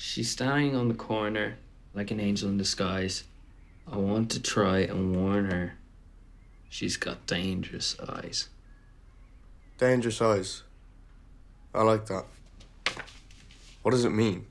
[0.00, 1.56] She's standing on the corner
[1.92, 3.24] like an angel in disguise.
[3.90, 5.74] I want to try and warn her.
[6.68, 8.48] She's got dangerous eyes.
[9.76, 10.62] Dangerous eyes.
[11.74, 12.26] I like that.
[13.82, 14.46] What does it mean?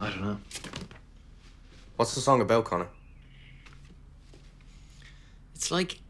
[0.00, 0.38] I don't know.
[1.94, 2.88] What's the song about, Connor?
[5.54, 6.00] It's like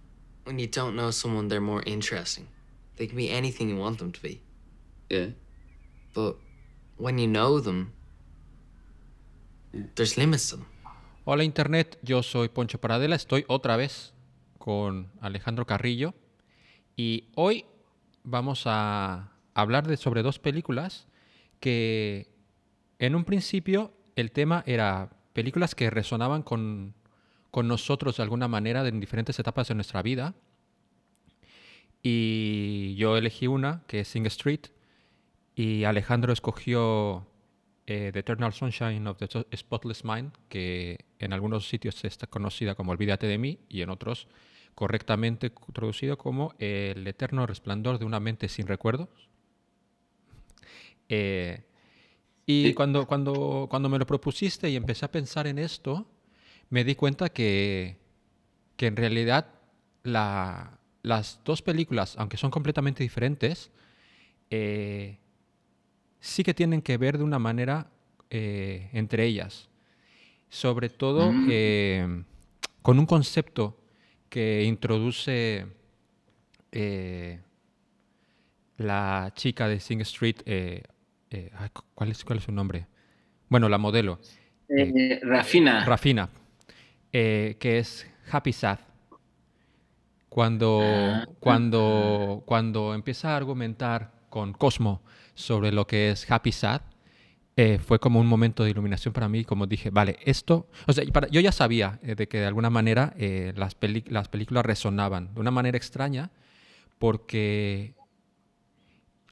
[0.44, 2.48] when you don't know someone, they're more interesting.
[2.96, 4.40] They can be anything you want them to be.
[5.10, 5.26] Yeah.
[6.14, 6.36] But
[6.96, 7.92] when you know them,
[11.24, 14.12] Hola Internet, yo soy Poncho Paradela, estoy otra vez
[14.58, 16.14] con Alejandro Carrillo.
[16.94, 17.64] Y hoy
[18.22, 21.06] vamos a hablar de, sobre dos películas
[21.58, 22.28] que
[22.98, 26.94] en un principio el tema era películas que resonaban con,
[27.50, 30.34] con nosotros de alguna manera en diferentes etapas de nuestra vida.
[32.02, 34.66] Y yo elegí una que es Sing Street
[35.54, 37.26] y Alejandro escogió
[37.92, 42.92] eh, The Eternal Sunshine of the Spotless Mind, que en algunos sitios está conocida como
[42.92, 44.28] Olvídate de mí y en otros
[44.74, 49.08] correctamente traducido como El eterno resplandor de una mente sin recuerdos.
[51.10, 51.64] Eh,
[52.46, 56.06] y cuando, cuando, cuando me lo propusiste y empecé a pensar en esto,
[56.70, 57.98] me di cuenta que,
[58.78, 59.48] que en realidad
[60.02, 63.70] la, las dos películas, aunque son completamente diferentes,
[64.48, 65.18] eh,
[66.22, 67.88] sí que tienen que ver de una manera
[68.30, 69.68] eh, entre ellas.
[70.48, 71.48] Sobre todo Mm.
[71.50, 72.24] eh,
[72.80, 73.76] con un concepto
[74.30, 75.66] que introduce
[76.70, 77.40] eh,
[78.78, 80.36] la chica de Sing Street.
[81.94, 82.86] ¿cuál, es, ¿Cuál es su nombre?
[83.48, 84.18] Bueno, la modelo.
[85.22, 85.84] Rafina.
[85.84, 86.28] Rafina,
[87.10, 88.78] que es Happy Sad.
[90.28, 91.26] Cuando, Ah.
[91.40, 95.02] cuando, cuando empieza a argumentar con Cosmo
[95.34, 96.82] sobre lo que es Happy Sad,
[97.56, 101.04] eh, fue como un momento de iluminación para mí, como dije, vale, esto, o sea,
[101.30, 105.34] yo ya sabía eh, de que de alguna manera eh, las, peli- las películas resonaban
[105.34, 106.30] de una manera extraña,
[106.98, 107.94] porque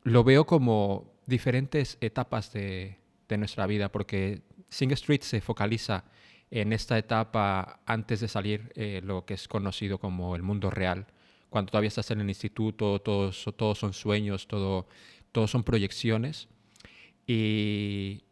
[0.03, 6.05] lo veo como diferentes etapas de, de nuestra vida, porque Sing Street se focaliza
[6.51, 11.07] en esta etapa antes de salir eh, lo que es conocido como el mundo real,
[11.49, 14.87] cuando todavía estás en el instituto, todos, todos son sueños, todo,
[15.33, 16.49] todos son proyecciones.
[17.27, 18.25] Y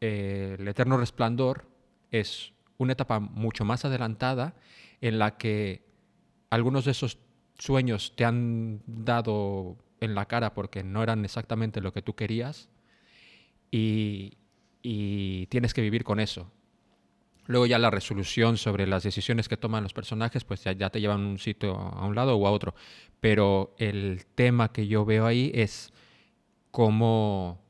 [0.00, 1.68] eh, el eterno resplandor
[2.10, 4.54] es una etapa mucho más adelantada
[5.00, 5.84] en la que
[6.50, 7.18] algunos de esos
[7.58, 12.68] sueños te han dado en la cara porque no eran exactamente lo que tú querías
[13.70, 14.36] y,
[15.48, 16.50] tienes que vivir con eso.
[17.46, 21.00] Luego ya la resolución sobre las decisiones que toman los personajes, pues ya, ya te
[21.00, 22.74] llevan un sitio a un lado o a otro.
[23.20, 25.92] Pero el tema que yo veo ahí es
[26.74, 27.60] cómo,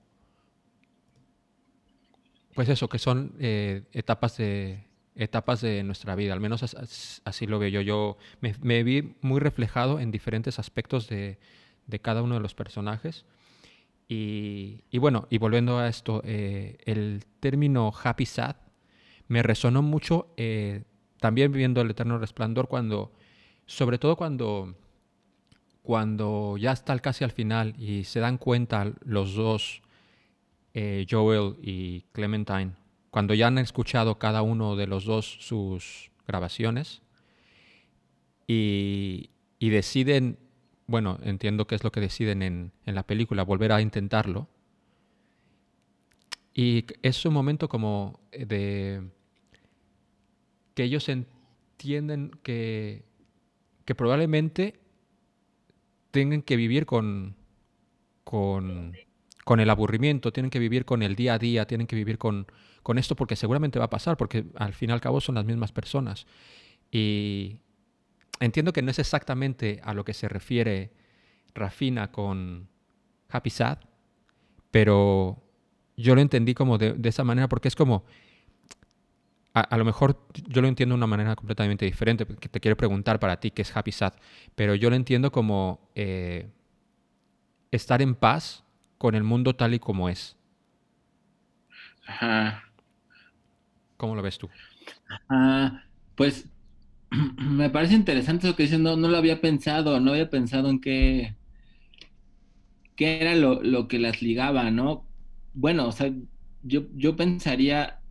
[2.55, 4.85] pues eso, que son eh, etapas de
[5.17, 7.81] etapas de nuestra vida, al menos as- as- así lo veo yo.
[7.83, 11.39] Yo me, vi muy reflejado en diferentes aspectos de,
[11.87, 13.25] de cada uno de los personajes.
[14.09, 18.57] Y, y bueno, y volviendo a esto, eh, el término happy sad
[19.29, 20.83] me resonó mucho eh,
[21.21, 23.13] también viendo el eterno resplandor cuando,
[23.67, 24.75] sobre todo cuando,
[25.85, 29.83] cuando ya está casi al final y se dan cuenta los dos,
[30.73, 32.73] eh, Joel y Clementine,
[33.11, 37.03] cuando ya han escuchado cada uno de los dos sus grabaciones
[38.47, 39.29] y,
[39.59, 40.39] y deciden,
[40.87, 44.49] bueno, entiendo que es lo que deciden en, en la película, volver a intentarlo.
[46.55, 49.03] Y es un momento como de
[50.75, 53.05] que ellos entienden que,
[53.85, 54.81] que probablemente
[56.15, 57.35] tengan que vivir con,
[58.23, 58.93] con,
[59.45, 62.47] con el aburrimiento, tienen que vivir con el día a día, tienen que vivir con,
[62.85, 65.45] con esto porque seguramente va a pasar, porque al fin y al cabo son las
[65.45, 66.29] mismas personas.
[66.93, 67.57] Y
[68.39, 70.93] entiendo que no es exactamente a lo que se refiere
[71.53, 72.69] Rafina con
[73.29, 73.79] Happy Sad,
[74.71, 75.43] pero
[75.97, 78.05] yo lo entendí como de, de esa manera porque es como,
[79.55, 82.77] a, a lo mejor yo lo entiendo de una manera completamente diferente, que te quiero
[82.77, 84.15] preguntar para ti qué es Happy Sad,
[84.55, 86.49] pero yo lo entiendo como eh,
[87.71, 88.65] estar en paz
[88.99, 90.37] con el mundo tal y como es.
[92.07, 92.63] Ajá.
[93.97, 94.51] ¿Cómo lo ves tú?
[96.15, 96.49] Pues
[97.39, 100.81] me parece interesante lo que dices, no, no lo había pensado, no había pensado en
[100.81, 101.37] qué,
[102.97, 105.09] qué era lo, lo que las ligaba, ¿no?
[105.53, 106.13] Bueno, o sea,
[106.63, 108.04] yo, yo pensaría,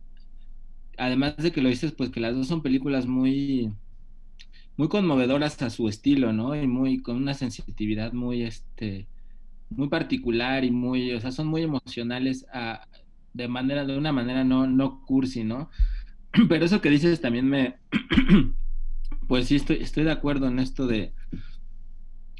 [0.98, 3.72] además de que lo dices, pues que las dos son películas muy,
[4.76, 6.54] muy conmovedoras a su estilo, ¿no?
[6.54, 9.06] Y muy, con una sensitividad muy, este,
[9.70, 12.86] muy particular y muy, o sea, son muy emocionales a,
[13.32, 15.70] de manera, de una manera no, no cursi, ¿no?
[16.48, 17.76] Pero eso que dices también me,
[19.28, 21.12] pues sí, estoy, estoy de acuerdo en esto de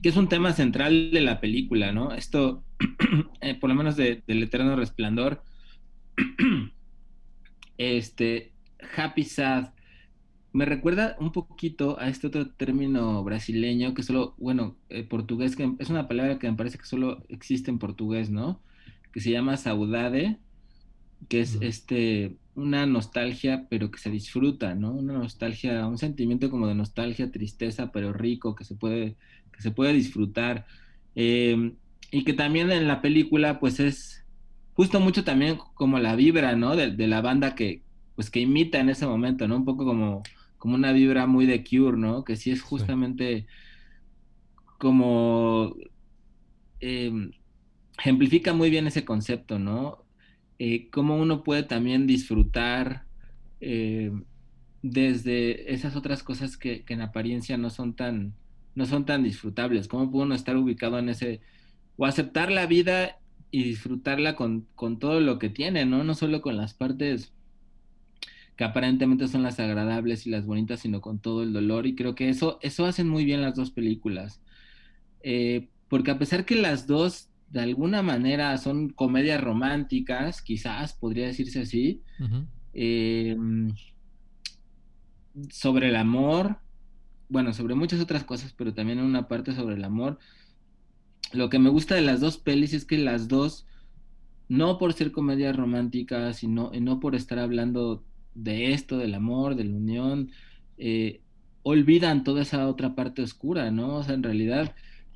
[0.03, 2.13] que es un tema central de la película, ¿no?
[2.13, 2.63] Esto,
[3.41, 5.43] eh, por lo menos de, del Eterno Resplandor,
[7.79, 8.53] este,
[8.97, 9.71] Happy Sad,
[10.55, 15.75] me recuerda un poquito a este otro término brasileño que solo, bueno, eh, portugués, que
[15.81, 18.63] es una palabra que me parece que solo existe en portugués, ¿no?
[19.13, 20.39] Que se llama saudade,
[21.29, 24.93] que es este una nostalgia, pero que se disfruta, ¿no?
[24.93, 29.17] Una nostalgia, un sentimiento como de nostalgia, tristeza, pero rico, que se puede,
[29.53, 30.67] que se puede disfrutar.
[31.17, 31.77] Em,
[32.13, 34.24] y que también en la película, pues es
[34.75, 36.77] justo mucho también como la vibra, ¿no?
[36.77, 37.83] De, la banda que,
[38.17, 39.57] pues que imita en ese momento, ¿no?
[39.57, 40.23] Un poco como,
[40.59, 42.25] como una vibra muy de Cure, ¿no?
[42.25, 43.47] Que sí es justamente
[44.79, 45.75] como...
[46.81, 47.33] Em,
[47.99, 50.05] ejemplifica muy bien ese concepto, ¿no?
[50.59, 53.05] eh, cómo uno puede también disfrutar
[53.61, 54.13] eh,
[54.83, 58.35] desde esas otras cosas que, en apariencia no son tan
[58.75, 61.41] no son tan disfrutables, cómo puede uno estar ubicado en ese
[61.97, 63.19] o aceptar la vida
[63.55, 64.67] y disfrutarla con,
[64.99, 66.03] todo lo que tiene, ¿no?
[66.03, 67.33] No solo con las partes
[68.57, 71.87] que aparentemente son las agradables y las bonitas, sino con todo el dolor.
[71.87, 74.41] Y creo que eso, eso hacen muy bien las dos películas.
[75.23, 81.27] Eh, porque a pesar que las dos de alguna manera son comedias románticas, quizás podría
[81.27, 82.03] decirse así,
[82.73, 83.37] eh,
[85.49, 86.57] sobre el amor,
[87.29, 90.19] bueno, sobre muchas otras cosas, pero también una parte sobre el amor.
[91.35, 93.67] Lo que me gusta de las dos pelis es que las dos,
[94.49, 98.05] no por ser comedias románticas y no, no por estar hablando
[98.35, 100.31] de esto, del amor, de la unión,
[100.79, 101.21] eh,
[101.63, 103.97] olvidan toda esa otra parte oscura, ¿no?
[103.97, 104.75] O sea, en realidad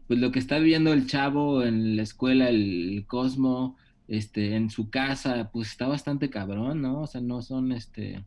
[0.08, 3.76] pues lo que está viendo el chavo en la escuela, el, Cosmo,
[4.08, 7.02] este, en su casa, pues está bastante cabrón, ¿no?
[7.02, 8.24] O sea, no son, este,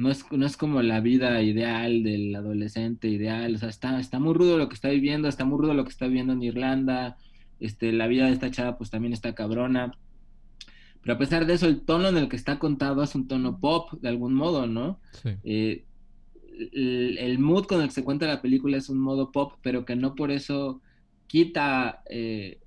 [0.00, 4.18] no es, no es como la vida ideal del adolescente ideal, o sea, está, está
[4.18, 7.18] muy rudo lo que está viviendo, está muy rudo lo que está viviendo en Irlanda,
[7.60, 9.92] este, la vida de esta chava pues también está cabrona,
[11.02, 13.60] pero a pesar de eso, el tono en el que está contado es un tono
[13.60, 14.98] pop, de algún modo, ¿no?
[15.22, 15.30] Sí.
[15.44, 15.84] Eh,
[16.72, 19.96] el, mood con el que se cuenta la película es un modo pop, pero que
[19.96, 20.80] no por eso
[21.26, 22.58] quita eh,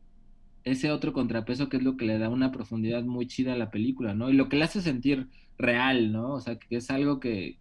[0.64, 3.72] ese otro contrapeso que es lo que le da una profundidad muy chida a la
[3.72, 4.30] película, ¿no?
[4.30, 6.34] Y lo que le hace sentir real, ¿no?
[6.34, 7.58] O sea, que es algo que,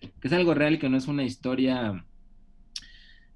[0.00, 2.04] que es algo real, que no es una historia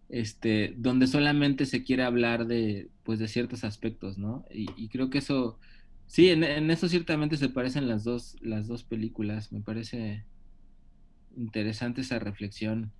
[0.08, 4.44] este, donde solamente se quiere hablar de, pues, de ciertos aspectos, ¿no?
[4.50, 5.58] Y, creo que eso,
[6.06, 10.24] sí, en, en, eso ciertamente se parecen las dos, las dos películas, me parece,
[11.36, 12.90] interesante esa reflexión.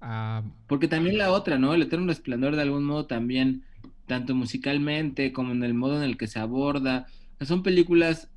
[0.00, 1.74] Ah, Porque también la otra, ¿no?
[1.74, 3.64] El Eterno Resplandor de algún modo también,
[4.06, 7.06] tanto musicalmente como en el modo en el que se aborda,
[7.40, 8.28] son películas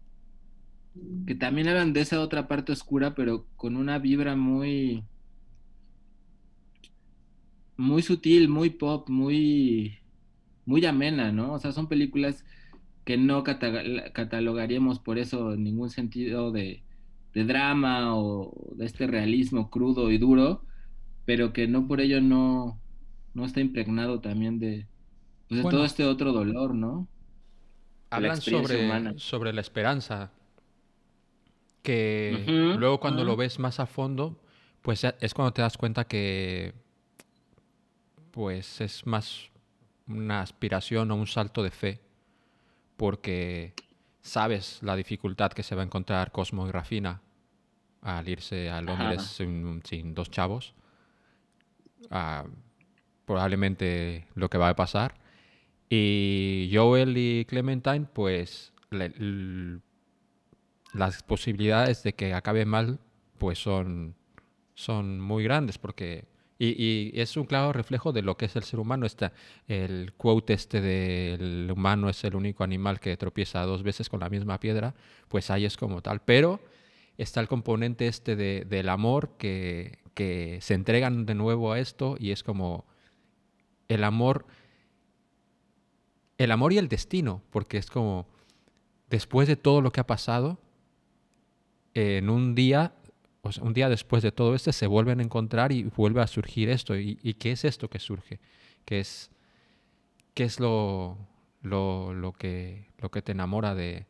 [1.25, 5.04] que también hablan de esa otra parte oscura, pero con una vibra muy,
[7.78, 10.00] muy sutil, muy pop, muy,
[10.66, 11.54] muy amena, ¿no?
[11.54, 12.45] O sea, son películas
[13.06, 16.84] que no catalogaríamos por eso en ningún sentido de,
[17.34, 20.63] de drama o de este realismo crudo y duro,
[21.25, 22.80] pero que no por ello no,
[23.34, 24.88] no está impregnado también de,
[25.50, 27.07] pues, todo este otro dolor, ¿no?
[28.10, 30.31] Hablan sobre, sobre la esperanza,
[31.83, 34.40] que luego cuando lo ves más a fondo,
[34.81, 36.73] pues es cuando te das cuenta que
[38.31, 39.52] pues es más
[40.07, 42.02] una aspiración o un salto de fe,
[42.97, 43.73] porque
[44.21, 47.21] sabes la dificultad que se va a encontrar Cosmo y Rafina
[48.02, 50.73] al irse a Londres sin, dos chavos.
[52.09, 52.45] Ah,
[53.25, 55.16] probablemente lo que va a pasar.
[55.90, 58.73] Y Joel y Clementine, pues
[60.94, 63.00] las posibilidades de que acabe mal,
[63.38, 64.16] pues son,
[64.76, 66.26] son muy grandes porque
[66.59, 69.06] y, es un claro reflejo de lo que es el ser humano.
[69.06, 69.33] Está
[69.68, 74.30] el quote este del humano es el único animal que tropieza dos veces con la
[74.30, 74.94] misma piedra,
[75.28, 76.21] pues ahí es como tal.
[76.21, 76.59] Pero
[77.18, 82.16] está el componente este de, del amor que, que se entregan de nuevo a esto
[82.19, 82.85] y es como
[83.90, 84.45] el amor,
[86.38, 88.28] el amor y el destino, porque es como
[89.09, 90.59] después de todo lo que ha pasado,
[91.94, 92.94] en un día
[93.62, 96.97] un día después de todo esto se vuelven a encontrar y vuelve a surgir esto.
[96.97, 98.40] ¿Y, qué es esto que surge?
[98.85, 99.31] ¿Qué es,
[100.33, 101.18] qué es lo,
[101.62, 104.06] lo, que, lo que te enamora de,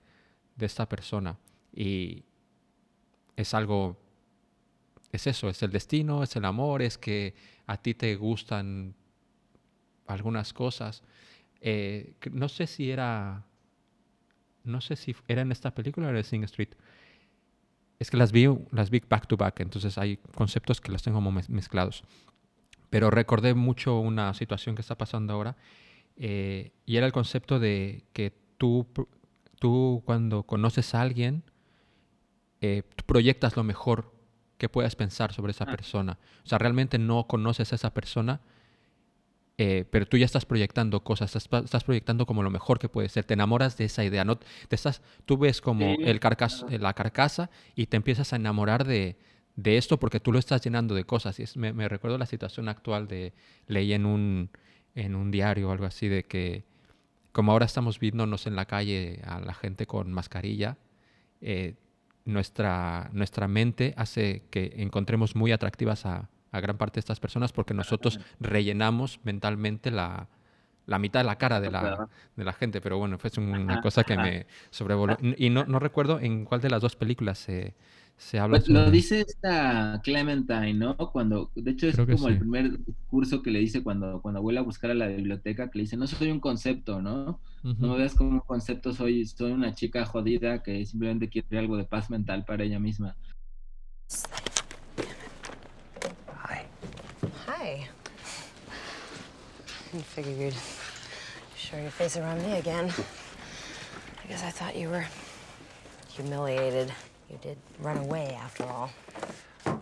[0.55, 1.39] de esta persona?
[1.75, 2.23] Y
[3.35, 3.97] es algo,
[5.11, 7.33] es eso, es el destino, es el amor, es que
[7.65, 8.93] a ti te gustan
[10.05, 11.01] algunas cosas.
[11.59, 13.45] Eh, no sé si era
[14.63, 16.69] no sé si era en esta película o era de Sing Street.
[18.03, 21.19] Es que las vi, las vi back to back, entonces hay conceptos que los tengo
[21.19, 22.03] como mezclados.
[22.89, 25.55] Pero recordé mucho una situación que está pasando ahora
[26.17, 28.85] eh, y era el concepto de que tú,
[29.57, 31.43] tú cuando conoces a alguien,
[32.59, 34.11] eh, proyectas lo mejor
[34.57, 35.71] que puedas pensar sobre esa ah.
[35.71, 36.19] persona.
[36.43, 38.41] O sea, realmente no conoces a esa persona,
[39.57, 43.23] eh, pero tú ya estás proyectando cosas, estás, proyectando como lo mejor que puede ser,
[43.23, 44.37] te enamoras de esa idea, ¿no?
[44.37, 49.15] Te estás, tú ves como el carcas, la carcasa y te empiezas a enamorar de,
[49.55, 51.39] de, esto porque tú lo estás llenando de cosas.
[51.39, 53.33] Y es, me, me, recuerdo la situación actual de,
[53.67, 54.49] leí en un,
[54.95, 56.63] en un diario o algo así, de que
[57.31, 60.77] como ahora estamos viéndonos en la calle a la gente con mascarilla,
[61.41, 61.75] eh,
[62.25, 67.51] nuestra, nuestra mente hace que encontremos muy atractivas a, a gran parte de estas personas
[67.51, 70.29] porque nosotros rellenamos mentalmente la,
[70.85, 72.79] la mitad de la cara de la, de la gente.
[72.79, 75.17] Pero bueno, fue una cosa que me sobrevoló.
[75.37, 77.73] Y no, no recuerdo en cuál de las dos películas se,
[78.17, 80.95] se habla pues Lo dice esta Clementine, ¿no?
[80.95, 84.63] Cuando, de hecho es como el primer curso que le dice cuando, cuando vuelve a
[84.63, 87.39] buscar a la biblioteca, que le dice, no soy un concepto, ¿no?
[87.63, 91.77] No me veas como un concepto, soy, soy una chica jodida que simplemente quiere algo
[91.77, 93.15] de paz mental para ella misma.
[97.63, 97.87] Hi.
[99.93, 100.55] I figured you'd
[101.55, 102.91] show your face around me again.
[104.21, 105.05] I guess I thought you were
[106.09, 106.91] humiliated.
[107.29, 108.89] You did run away, after all.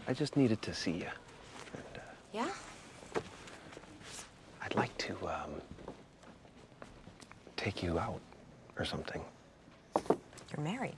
[0.07, 1.07] I just needed to see you.
[1.73, 2.49] And, uh, yeah?
[4.61, 5.59] I'd like to, um,
[7.57, 8.21] take you out
[8.77, 9.23] or something.
[10.07, 10.97] You're married.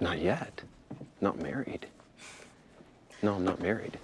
[0.00, 0.60] Not yet.
[1.22, 1.86] Not married.
[3.22, 3.98] No, I'm not married.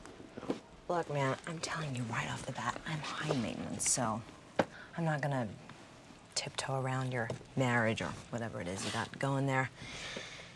[0.88, 4.23] Look, man, I'm telling you right off the bat, I'm high maintenance, so
[4.97, 5.47] I'm not gonna
[6.35, 9.68] tiptoe around your marriage or whatever it is you got going there.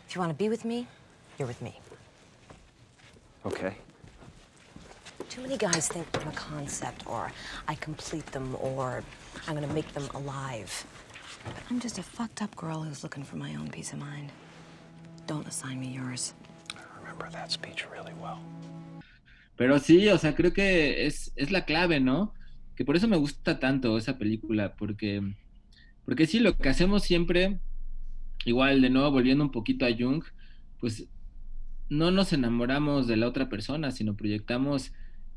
[0.08, 0.86] If you want to be with me,
[1.38, 1.78] you're with me.
[3.44, 3.74] Okay.
[5.28, 7.30] Too many guys think I'm a concept, or
[7.68, 9.04] I complete them, or
[9.46, 10.86] I'm gonna make them alive.
[11.44, 14.32] But I'm just a fucked up girl who's looking for my own peace of mind.
[15.26, 16.32] Don't assign me yours.
[16.74, 18.40] I remember that speech really well.
[19.56, 22.32] Pero sí, o sea, creo que es, es la clave, ¿no?
[22.75, 25.35] Que por eso me gusta tanto esa película, porque,
[26.04, 27.59] porque sí, lo que hacemos siempre,
[28.44, 30.25] igual de nuevo volviendo un poquito a Jung,
[30.80, 31.06] pues
[31.88, 34.92] no nos enamoramos de la otra persona, sino proyectamos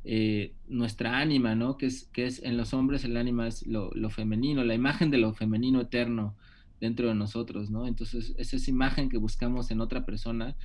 [0.05, 1.77] eh, nuestra ánima, ¿no?
[1.77, 5.11] Que es, que es en los hombres el ánima es lo, lo, femenino, la imagen
[5.11, 6.35] de lo femenino eterno
[6.79, 7.87] dentro de nosotros, ¿no?
[7.87, 10.55] Entonces, es esa imagen que buscamos en otra persona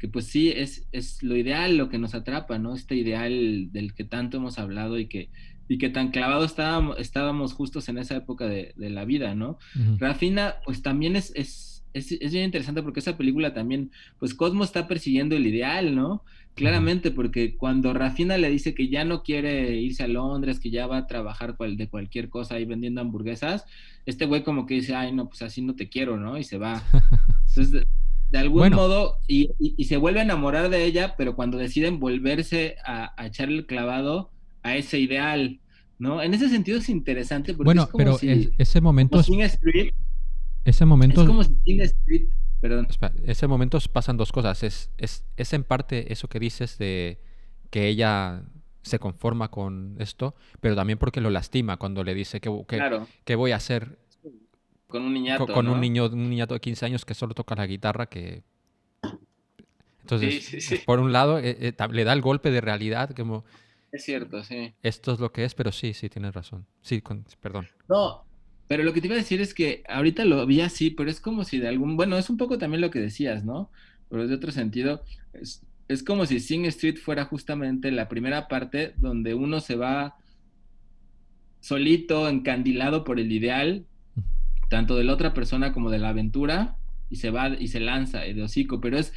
[0.00, 2.74] que pues sí es, es lo ideal lo que nos atrapa, ¿no?
[2.74, 5.28] Este ideal del que tanto hemos hablado y que,
[5.68, 9.58] y que tan clavado estábamos, estábamos justos en esa época de, la vida, ¿no?
[9.98, 14.88] Rafina, pues también es, es, es, bien interesante porque esa película también, pues Cosmo está
[14.88, 16.24] persiguiendo el ideal, ¿no?
[16.54, 20.86] Claramente, porque cuando Rafina le dice que ya no quiere irse a Londres, que ya
[20.86, 23.66] va a trabajar cual, de cualquier cosa ahí vendiendo hamburguesas,
[24.06, 26.38] este güey como que dice, ay, no, pues así no te quiero, ¿no?
[26.38, 26.82] Y se va.
[27.48, 27.86] Entonces,
[28.30, 29.50] de algún modo, y,
[29.84, 34.30] se vuelve a enamorar de ella, pero cuando deciden volverse a, a echarle el clavado
[34.62, 35.60] a ese ideal,
[35.98, 36.22] ¿no?
[36.22, 37.54] En ese sentido es interesante.
[37.54, 39.20] Porque bueno, es como pero si, ese momento...
[39.20, 39.92] Street,
[40.64, 41.22] ese momento...
[41.22, 42.28] Es como si Street...
[42.60, 42.88] Perdón.
[43.24, 44.62] ese momento pasan dos cosas.
[44.62, 47.18] Es, es, es en parte eso que dices de
[47.70, 48.42] que ella
[48.82, 52.50] se conforma con esto, pero también porque lo lastima cuando le dice que,
[53.24, 53.98] que, voy a hacer
[54.90, 55.46] con un niñato.
[55.46, 58.42] Con, un niño, un niñato de 15 años que solo toca la guitarra, que.
[60.02, 63.44] Entonces, por un lado, eh, eh, le da el golpe de realidad, como.
[63.92, 64.74] Es cierto, sí.
[64.82, 66.66] Esto es lo que es, pero sí, sí, tienes razón.
[66.82, 67.02] Sí,
[67.40, 67.66] perdón.
[67.88, 68.24] No,
[68.68, 71.20] pero lo que te iba a decir es que ahorita lo vi así, pero es
[71.20, 71.96] como si de algún.
[71.96, 73.70] Bueno, es un poco también lo que decías, ¿no?
[74.08, 75.02] Pero de otro sentido.
[75.32, 80.16] Es, es como si Sing Street fuera justamente la primera parte donde uno se va
[81.60, 83.86] solito, encandilado por el ideal,
[84.70, 86.76] tanto de la otra persona como de la aventura,
[87.10, 89.12] y se va y se lanza de hocico, pero es,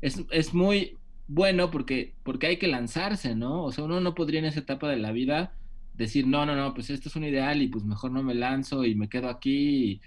[0.00, 0.96] es, muy
[1.26, 3.64] bueno porque, porque hay que lanzarse, ¿no?
[3.64, 5.52] O sea, uno no podría en esa etapa de la vida
[5.94, 8.84] decir, no, no, no, pues esto es un ideal y pues mejor no me lanzo
[8.84, 10.00] y me quedo aquí.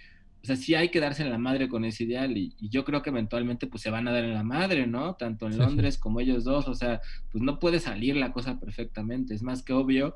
[0.43, 3.01] o sea, sí hay que darse en la madre con ese ideal y, yo creo
[3.01, 5.15] que eventualmente pues se van a dar en la madre, ¿no?
[5.15, 9.33] Tanto en Londres como ellos dos, o sea, pues no puede salir la cosa perfectamente,
[9.33, 10.15] es más que obvio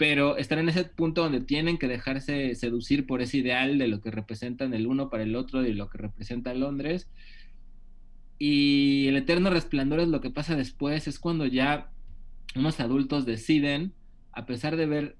[0.00, 4.00] pero están en ese punto donde tienen que dejarse seducir por ese ideal de lo
[4.00, 7.06] que representan el uno para el otro y lo que representa Londres.
[8.38, 11.90] Y el eterno resplandor es lo que pasa después, es cuando ya
[12.56, 13.92] unos adultos deciden,
[14.32, 15.16] a pesar de ver,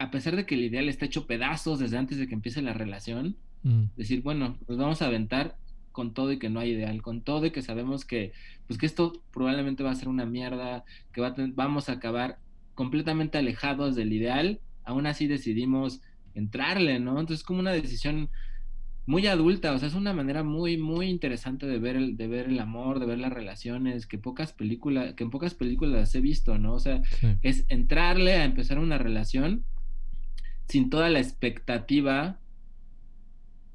[0.00, 2.72] a pesar de que el ideal está hecho pedazos desde antes de que empiece la
[2.74, 3.84] relación, Mm.
[3.96, 5.56] Decir, bueno, nos vamos a aventar
[5.90, 8.32] con todo y que no hay ideal, con todo y que sabemos que,
[8.68, 11.92] pues que esto probablemente va a ser una mierda, que va a ten- vamos a
[11.92, 12.38] acabar
[12.76, 16.00] completamente alejados del ideal, aún así decidimos
[16.34, 17.18] entrarle, ¿no?
[17.18, 18.30] Entonces es como una decisión
[19.06, 22.46] muy adulta, o sea, es una manera muy, muy interesante de ver el, de ver
[22.48, 26.20] el amor, de ver las relaciones, que pocas películas, que en pocas películas las he
[26.20, 26.74] visto, ¿no?
[26.74, 27.28] O sea, Sí.
[27.42, 29.64] es entrarle a empezar una relación
[30.68, 32.40] sin toda la expectativa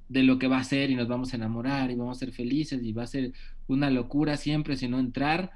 [0.09, 2.33] de lo que va a ser y nos vamos a enamorar y vamos a ser
[2.33, 3.31] felices y va a ser
[3.67, 5.51] una locura siempre, sino entrar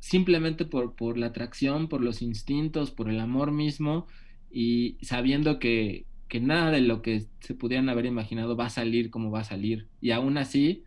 [0.00, 4.08] simplemente por, por la atracción, por los instintos, por el amor mismo
[4.50, 9.10] y sabiendo que, que nada de lo que se pudieran haber imaginado va a salir
[9.10, 10.84] como va a salir y aún así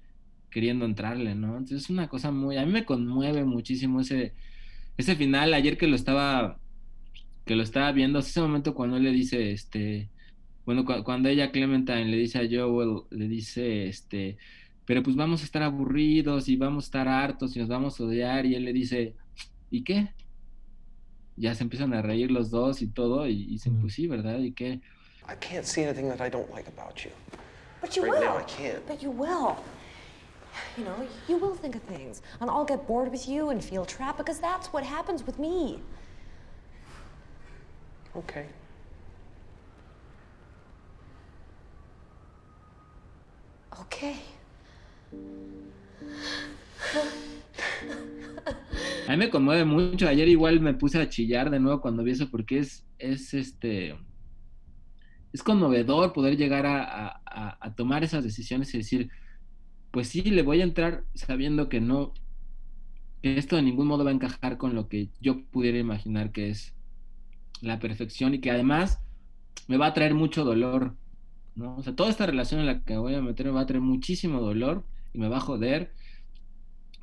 [0.51, 1.57] queriendo entrarle, ¿no?
[1.57, 4.35] Entonces es una cosa muy, a mí me conmueve muchísimo ese,
[4.97, 6.61] ese final, ayer que lo estaba,
[7.45, 10.11] que lo estaba viendo, ese momento cuando él le dice, este,
[10.65, 14.37] bueno, cu- cuando ella Clementine le dice a Joel, le dice, este,
[14.85, 18.03] pero pues vamos a estar aburridos y vamos a estar hartos y nos vamos a
[18.03, 19.15] odiar y él le dice,
[19.69, 20.13] ¿y qué?
[21.35, 24.39] Ya se empiezan a reír los dos y todo y, y dicen, pues sí, ¿verdad?
[24.39, 24.81] ¿Y qué?
[25.27, 27.11] I can't see anything that I don't like about you.
[27.81, 28.21] But you Right will.
[28.21, 28.85] now, I can't.
[28.87, 29.55] But you will.
[30.77, 33.85] You know, you will think of things, and I'll get bored with you and feel
[33.85, 35.79] trapped because that's what happens with me.
[38.15, 38.45] Okay.
[43.81, 44.17] Okay.
[49.07, 50.07] A mí me conmueve mucho.
[50.07, 53.95] Ayer igual me puse a chillar de nuevo cuando vi eso porque es, es este,
[55.33, 57.19] es conmovedor poder llegar a,
[57.75, 59.09] tomar esas decisiones y decir,
[59.91, 62.13] pues sí, le voy a entrar sabiendo que no,
[63.23, 66.49] que esto de ningún modo va a encajar con lo que yo pudiera imaginar que
[66.49, 66.75] es
[67.61, 68.99] la perfección y que además
[69.67, 70.95] me va a traer mucho dolor.
[71.59, 73.81] O sea, toda esta relación en la que voy a meter me va a traer
[73.81, 75.93] muchísimo dolor y me va a joder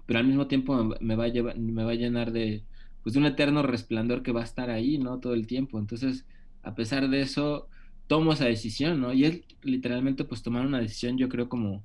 [0.06, 2.66] pero al mismo tiempo me- va a llevar, me va a llenar de,
[3.02, 5.20] pues, de un eterno resplandor que va a estar ahí, ¿no?
[5.20, 5.78] Todo el tiempo.
[5.78, 6.26] Entonces,
[6.62, 7.68] a pesar de eso,
[8.06, 9.12] tomo esa decisión, ¿no?
[9.12, 11.84] Y es literalmente, pues, tomar una decisión, yo creo, como,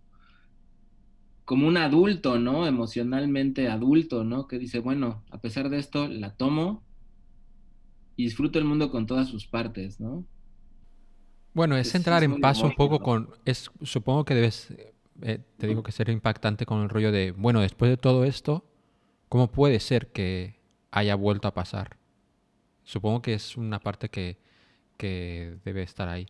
[1.45, 2.67] como un adulto, ¿no?
[2.67, 4.47] Emocionalmente adulto, ¿no?
[4.47, 6.85] Que dice, bueno, a pesar de esto, la tomo
[8.17, 10.27] y disfruto el mundo con todas sus partes, ¿no?
[11.53, 13.29] Bueno, Pues es sí, entrar es en paso un poco con...
[13.45, 14.73] Es, supongo que debes...
[15.21, 18.65] eh, te digo que ser impactante con el rollo de, bueno, después de todo esto,
[19.29, 20.59] ¿cómo puede ser que
[20.91, 21.97] haya vuelto a pasar?
[22.83, 24.37] Supongo que es una parte que,
[24.97, 26.27] que debe estar ahí.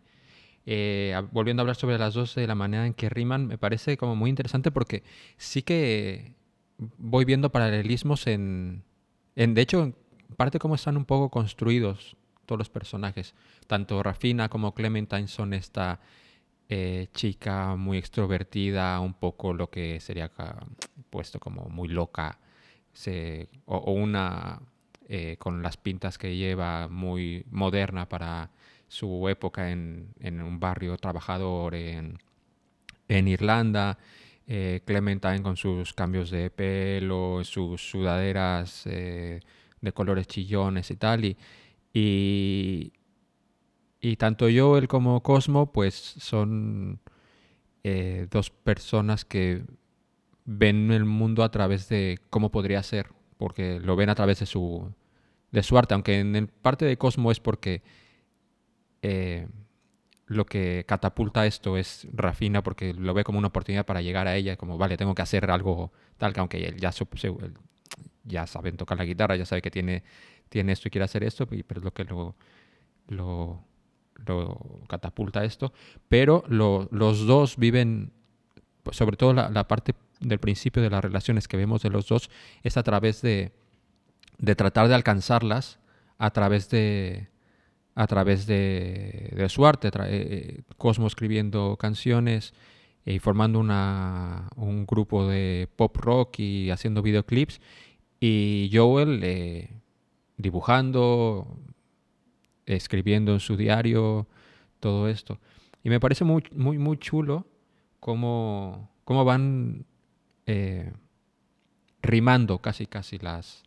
[0.65, 3.97] Eh, volviendo a hablar sobre las dos de la manera en que riman, me parece
[3.97, 5.03] como muy interesante porque
[5.37, 6.33] sí que
[6.97, 8.83] voy viendo paralelismos en,
[9.35, 9.95] en de hecho, en
[10.35, 13.35] parte cómo están un poco construidos todos los personajes.
[13.67, 15.99] Tanto Rafina como Clementine son esta
[16.69, 20.31] eh, chica muy extrovertida, un poco lo que sería
[21.09, 22.39] puesto como muy loca,
[23.65, 24.61] o, una
[25.07, 28.49] eh, con las pintas que lleva muy moderna para
[28.87, 32.17] su época en, un barrio trabajador en,
[33.07, 33.97] en Irlanda.
[34.47, 39.39] eh, Clementine con sus cambios de pelo, sus sudaderas eh,
[39.81, 41.37] de colores chillones y tal.
[41.93, 42.93] Y,
[44.05, 46.99] y tanto Joel como Cosmo, pues son
[47.83, 49.63] eh, dos personas que
[50.45, 54.45] ven el mundo a través de cómo podría ser, porque lo ven a través de
[54.45, 54.93] su,
[55.51, 57.81] de su arte, aunque en el parte de Cosmo es porque
[59.01, 59.47] eh,
[60.27, 64.35] lo que catapulta esto es Rafina, porque lo ve como una oportunidad para llegar a
[64.35, 66.91] ella, como, vale, tengo que hacer algo tal, que aunque él ya,
[67.23, 67.53] él
[68.23, 70.03] ya saben tocar la guitarra, ya sabe que tiene,
[70.49, 72.35] tiene esto y quiere hacer esto, pero es lo que lo,
[74.25, 75.73] lo catapulta esto.
[76.07, 78.11] Pero lo- los dos viven,
[78.91, 82.29] sobre todo la, parte del principio de las relaciones que vemos de los dos,
[82.63, 83.51] es a través de,
[84.37, 85.79] de tratar de alcanzarlas,
[86.17, 87.29] a través de
[87.97, 92.53] a través de, su arte, eh, eh, Cosmo escribiendo canciones
[93.05, 97.61] y formando una, un grupo de pop rock y haciendo videoclips,
[98.19, 99.79] y Joel eh,
[100.35, 101.57] dibujando,
[102.65, 104.27] escribiendo en su diario,
[104.79, 105.39] todo esto.
[105.83, 107.45] Y me parece muy, muy, muy chulo
[107.99, 109.85] cómo, cómo van
[110.47, 110.91] eh,
[112.01, 113.63] rimando casi, casi las,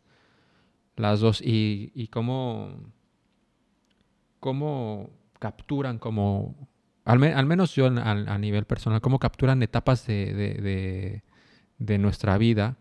[0.95, 2.69] las dos y, y cómo,
[4.39, 5.09] cómo
[5.39, 6.55] capturan como,
[7.05, 11.23] al, me- al menos yo a, nivel personal, cómo capturan etapas de, de- de-
[11.77, 12.77] de nuestra vida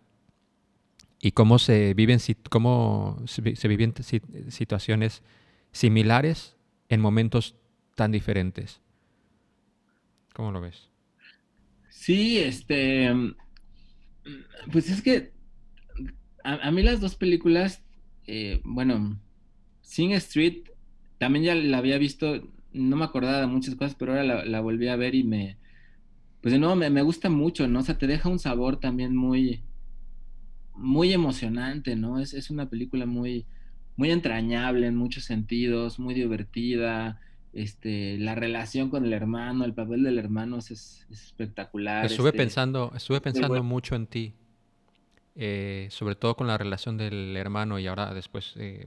[1.20, 2.18] y cómo se viven,
[2.50, 5.22] cómo se, vi- se viven sit- situaciones
[5.72, 6.56] similares
[6.88, 7.56] en momentos
[7.94, 8.80] tan diferentes.
[10.34, 10.90] ¿Cómo lo ves?
[11.90, 13.10] Sí, este,
[14.72, 15.32] pues es que
[16.44, 17.82] a, a mí las dos películas,
[18.26, 19.18] eh, bueno,
[19.82, 20.64] Sing Street,
[21.18, 24.60] también ya la había visto, no me acordaba de muchas cosas, pero ahora la, la
[24.60, 25.56] volví a ver y me,
[26.40, 27.80] pues de nuevo me, me gusta mucho, ¿no?
[27.80, 29.62] O sea, te deja un sabor también muy,
[30.76, 32.20] muy emocionante, ¿no?
[32.20, 33.46] Es, es una película muy,
[33.98, 37.20] muy entrañable en muchos sentidos, muy divertida.
[37.52, 42.12] Este, la relación con el hermano, el papel del hermano es, es espectacular.
[42.12, 43.68] Estuve este, pensando, estuve pensando bueno.
[43.68, 44.34] mucho en ti,
[45.36, 48.86] eh, sobre todo con la relación del hermano y ahora después eh,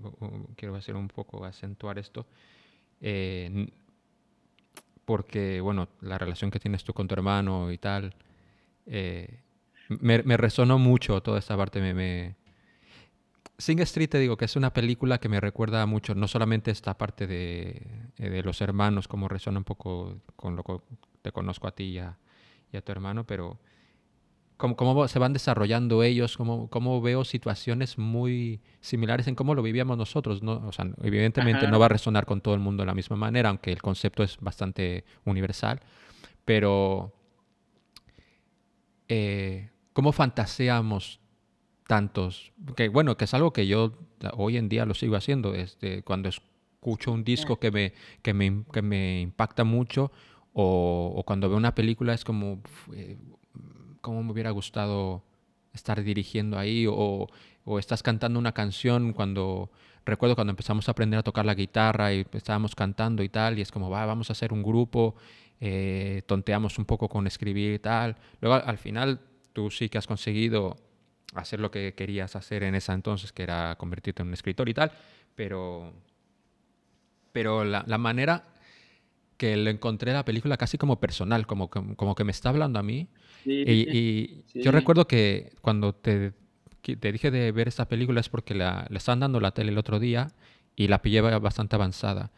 [0.56, 2.26] quiero hacer un poco acentuar esto,
[3.02, 3.68] eh,
[5.06, 8.14] porque bueno, la relación que tienes tú con tu hermano y tal,
[9.90, 12.36] me, me resonó mucho toda esta parte, me, me-
[13.62, 16.98] Sing Street te digo que es una película que me recuerda mucho, no solamente esta
[16.98, 20.80] parte de, eh, de los hermanos, como resuena un poco con lo que
[21.22, 22.18] te conozco a ti y a,
[22.74, 23.60] y a tu hermano, pero
[24.58, 29.62] cómo, cómo se van desarrollando ellos, cómo, cómo veo situaciones muy similares en cómo lo
[29.62, 30.42] vivíamos nosotros.
[30.42, 30.54] ¿no?
[30.68, 31.72] O sea, evidentemente Ajá.
[31.72, 34.24] no va a resonar con todo el mundo de la misma manera, aunque el concepto
[34.24, 35.80] es bastante universal,
[36.46, 37.14] pero
[39.08, 41.21] eh, cómo fantaseamos
[41.92, 43.92] tantos, que bueno, que es algo que yo
[44.38, 48.64] hoy en día lo sigo haciendo, este, cuando escucho un disco que me, que me,
[48.72, 50.10] que me impacta mucho
[50.54, 53.18] o, cuando veo una película es como, "Uf, eh,
[54.00, 55.22] cómo me hubiera gustado
[55.74, 57.28] estar dirigiendo ahí o,
[57.78, 59.70] estás cantando una canción cuando
[60.06, 63.62] recuerdo cuando empezamos a aprender a tocar la guitarra y estábamos cantando y tal y
[63.64, 65.16] es como va vamos a hacer un grupo
[65.60, 68.16] eh, tonteamos un poco con escribir y tal.
[68.40, 69.20] Luego al final
[69.52, 70.78] tú sí que has conseguido
[71.36, 74.74] hacer lo que querías hacer en esa entonces que era convertirte en un escritor y
[74.74, 74.92] tal
[75.36, 75.94] pero
[77.32, 78.46] pero la, la manera
[79.38, 82.80] que lo encontré la película casi como personal como, que- como que me está hablando
[82.80, 83.08] a mí
[83.44, 84.62] Sí, y, sí, y sí.
[84.62, 86.34] yo recuerdo que cuando te,
[86.84, 89.80] te dije de ver esta película es porque la, la estaban dando la tele el
[89.80, 90.28] otro día
[90.76, 92.32] y la pillé ba- bastante avanzada.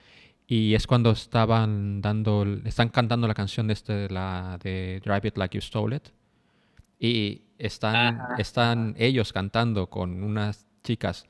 [0.48, 5.38] Y es cuando estaban dando, están cantando la canción de, este, la de Drive It
[5.38, 6.04] Like You Stole It.
[7.00, 11.26] Y están, Ajá, están ellos cantando con unas chicas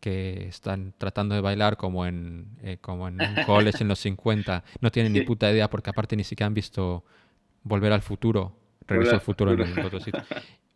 [0.00, 4.62] que están tratando de bailar como en, eh, como en un college en los 50.
[4.80, 7.04] No tienen ni puta idea porque aparte ni siquiera han visto
[7.64, 8.56] Volver al Futuro.
[8.86, 10.22] Regreso al Futuro en el otro sitio.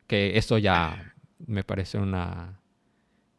[0.07, 1.13] Que esto ya
[1.47, 2.59] me parece una,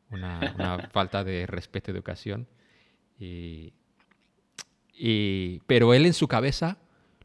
[0.10, 2.48] una, una falta de respeto y educación.
[3.20, 3.74] Y,
[4.96, 6.78] y- pero él en su cabeza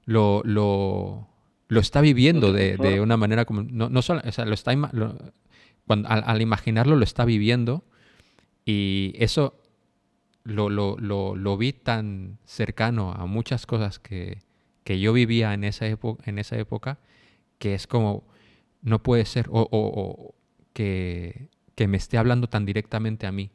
[0.05, 1.29] lo, lo,
[1.69, 3.63] lo está viviendo de, de una manera como...
[3.63, 5.17] No, no solo, o sea, lo está, ima- lo-
[5.87, 7.85] cuando- al, al imaginarlo lo está viviendo
[8.67, 9.61] y eso
[10.45, 14.41] lo, lo, lo, lo vi tan cercano a muchas cosas que,
[14.85, 16.99] que yo vivía en esa, época, en esa época
[17.59, 18.25] que es como,
[18.83, 20.37] no puede ser, o, o- o
[20.75, 23.51] que, que me esté hablando tan directamente a mí.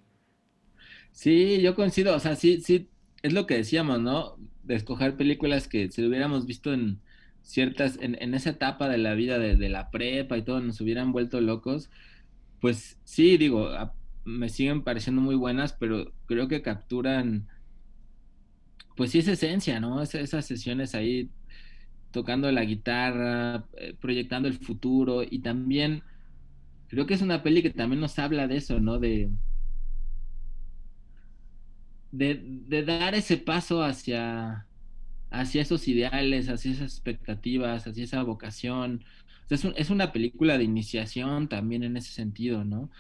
[1.12, 4.38] Sí, yo coincido, o sea, sí, sí, es lo que decíamos, ¿no?
[4.64, 7.03] De escoger películas que si lo hubiéramos visto en
[7.44, 10.82] ciertas, en, en esa etapa de la vida de, de la prepa y todo, nos
[10.82, 11.92] hubieran vuelto locos,
[12.60, 13.70] pues sí, digo,
[14.26, 17.50] me siguen pareciendo muy buenas, pero creo que capturan,
[18.96, 20.02] pues sí, esa esencia, ¿no?
[20.02, 21.32] Esa- esas sesiones ahí
[22.12, 26.04] tocando la guitarra, eh, proyectando el futuro y también
[26.88, 29.00] creo que es una peli que también nos habla de eso, ¿no?
[29.00, 29.32] De,
[32.12, 34.68] de dar ese paso hacia,
[35.34, 39.06] hacia esos ideales, hacia esas expectativas, hacia esa vocación.
[39.46, 42.92] O sea, es, un- es una película de iniciación también en ese sentido, ¿no?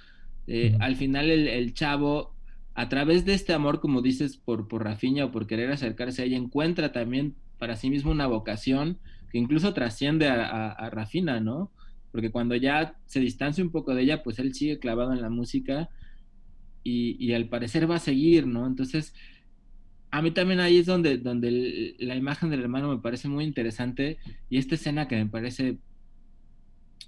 [0.48, 0.76] Eh.
[0.80, 2.36] Al final el, el chavo,
[2.76, 6.26] a través de este amor, como dices, por, por Rafinha o por querer acercarse a
[6.26, 9.00] ella, encuentra también para sí mismo una vocación
[9.32, 11.72] que incluso trasciende a, a, a Rafina, ¿no?
[12.12, 15.30] Porque cuando ya se distancia un poco de ella, pues él sigue clavado en la
[15.32, 15.90] música
[16.84, 18.68] y, y al parecer va a seguir, ¿no?
[18.68, 19.14] Entonces,
[20.14, 24.20] a mí también ahí es donde, donde la imagen del hermano me parece muy interesante
[24.48, 25.80] y esta escena que me parece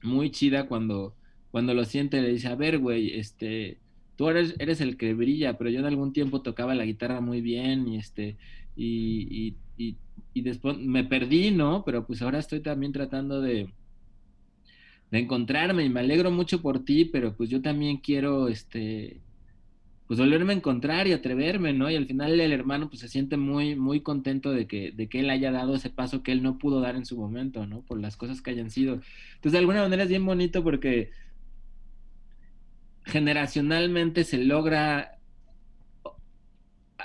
[0.01, 1.15] muy chida cuando,
[1.51, 3.77] cuando lo siente le dice, a ver, güey, este,
[4.15, 7.41] tú eres, eres el que brilla, pero yo en algún tiempo tocaba la guitarra muy
[7.41, 8.37] bien y este,
[8.75, 9.97] y, y, y,
[10.33, 11.83] y después me perdí, ¿no?
[11.85, 13.71] Pero pues ahora estoy también tratando de,
[15.11, 19.21] de encontrarme y me alegro mucho por ti, pero pues yo también quiero, este,
[20.07, 21.89] pues volverme a encontrar y atreverme, ¿no?
[21.89, 25.21] Y al final el hermano pues se siente muy, muy contento de que, de que
[25.21, 27.81] él haya dado ese paso que él no pudo dar en su momento, ¿no?
[27.81, 28.95] Por las cosas que hayan sido.
[29.35, 31.11] Entonces de alguna manera es bien bonito porque
[33.05, 35.11] generacionalmente se logra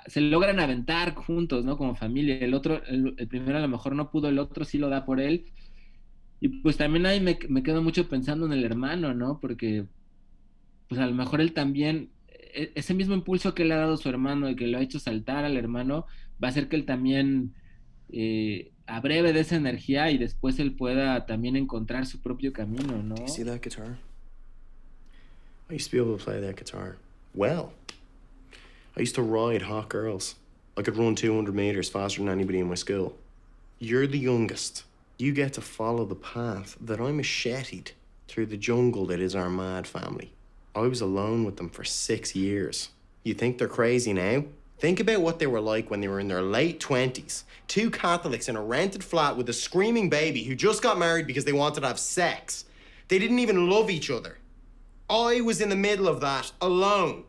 [0.06, 1.76] se logran aventar juntos, ¿no?
[1.76, 2.38] Como familia.
[2.38, 5.20] El otro, el, primero a lo mejor no pudo, el otro sí lo da por
[5.20, 5.46] él.
[6.40, 9.38] Y pues también ahí me, me quedo mucho pensando en el hermano, ¿no?
[9.40, 9.86] Porque
[10.88, 12.10] pues a lo mejor él también,
[12.54, 15.44] ese mismo impulso que le ha dado su hermano y que lo ha hecho saltar
[15.44, 16.06] al hermano,
[16.42, 17.54] va a hacer que él también
[18.10, 23.28] eh, abreve de esa energía y después él pueda también encontrar su propio camino, ¿no?
[23.28, 23.98] See that guitar?
[25.70, 26.96] I used to be able to play that guitar
[27.34, 27.72] well.
[28.96, 30.34] I used to ride hot girls.
[30.76, 33.16] I could run 200 meters faster than anybody in my school.
[33.78, 34.84] You're the youngest.
[35.18, 37.92] You get to follow the path that I macheted
[38.26, 40.32] through the jungle that is our mad family.
[40.74, 42.90] I was alone with them for six years.
[43.24, 44.44] You think they're crazy now?
[44.78, 47.42] Think about what they were like when they were in their late 20s.
[47.68, 51.44] Two Catholics in a rented flat with a screaming baby who just got married because
[51.44, 52.64] they wanted to have sex.
[53.08, 54.38] They didn't even love each other.
[55.10, 57.24] I was in the middle of that alone.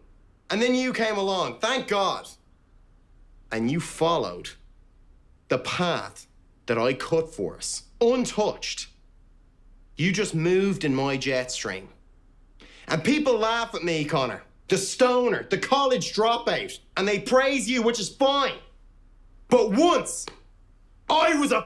[0.49, 2.27] And then you came along, thank God.
[3.51, 4.51] And you followed
[5.49, 6.27] the path
[6.67, 8.87] that I cut for us, untouched.
[9.97, 11.89] You just moved in my jet stream.
[12.91, 17.81] And people laugh at me, Connor, the stoner, the college dropout, and they praise you,
[17.81, 18.59] which is fine.
[19.49, 20.25] But once,
[21.09, 21.65] I was a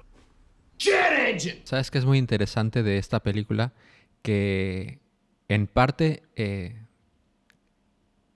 [0.77, 1.61] jet engine.
[1.63, 3.73] ¿Sabes qué es muy interesante de esta película?
[4.21, 4.99] Que
[5.49, 6.75] en parte eh,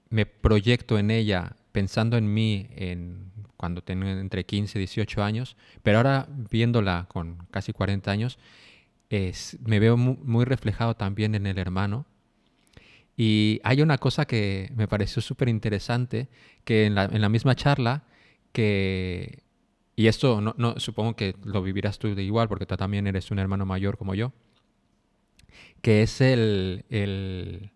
[0.09, 5.57] me proyecto en ella pensando en mí en cuando tenía entre 15 y 18 años,
[5.83, 8.39] pero ahora viéndola con casi 40 años,
[9.09, 12.05] es, me veo muy, muy reflejado también en el hermano.
[13.21, 16.29] Y hay una cosa que me pareció súper interesante,
[16.63, 18.05] que en la, en la, misma charla,
[18.53, 19.43] que,
[19.97, 23.29] y esto no, no, supongo que lo vivirás tú de igual, porque tú también eres
[23.29, 24.31] un hermano mayor como yo,
[25.81, 27.71] que es el, el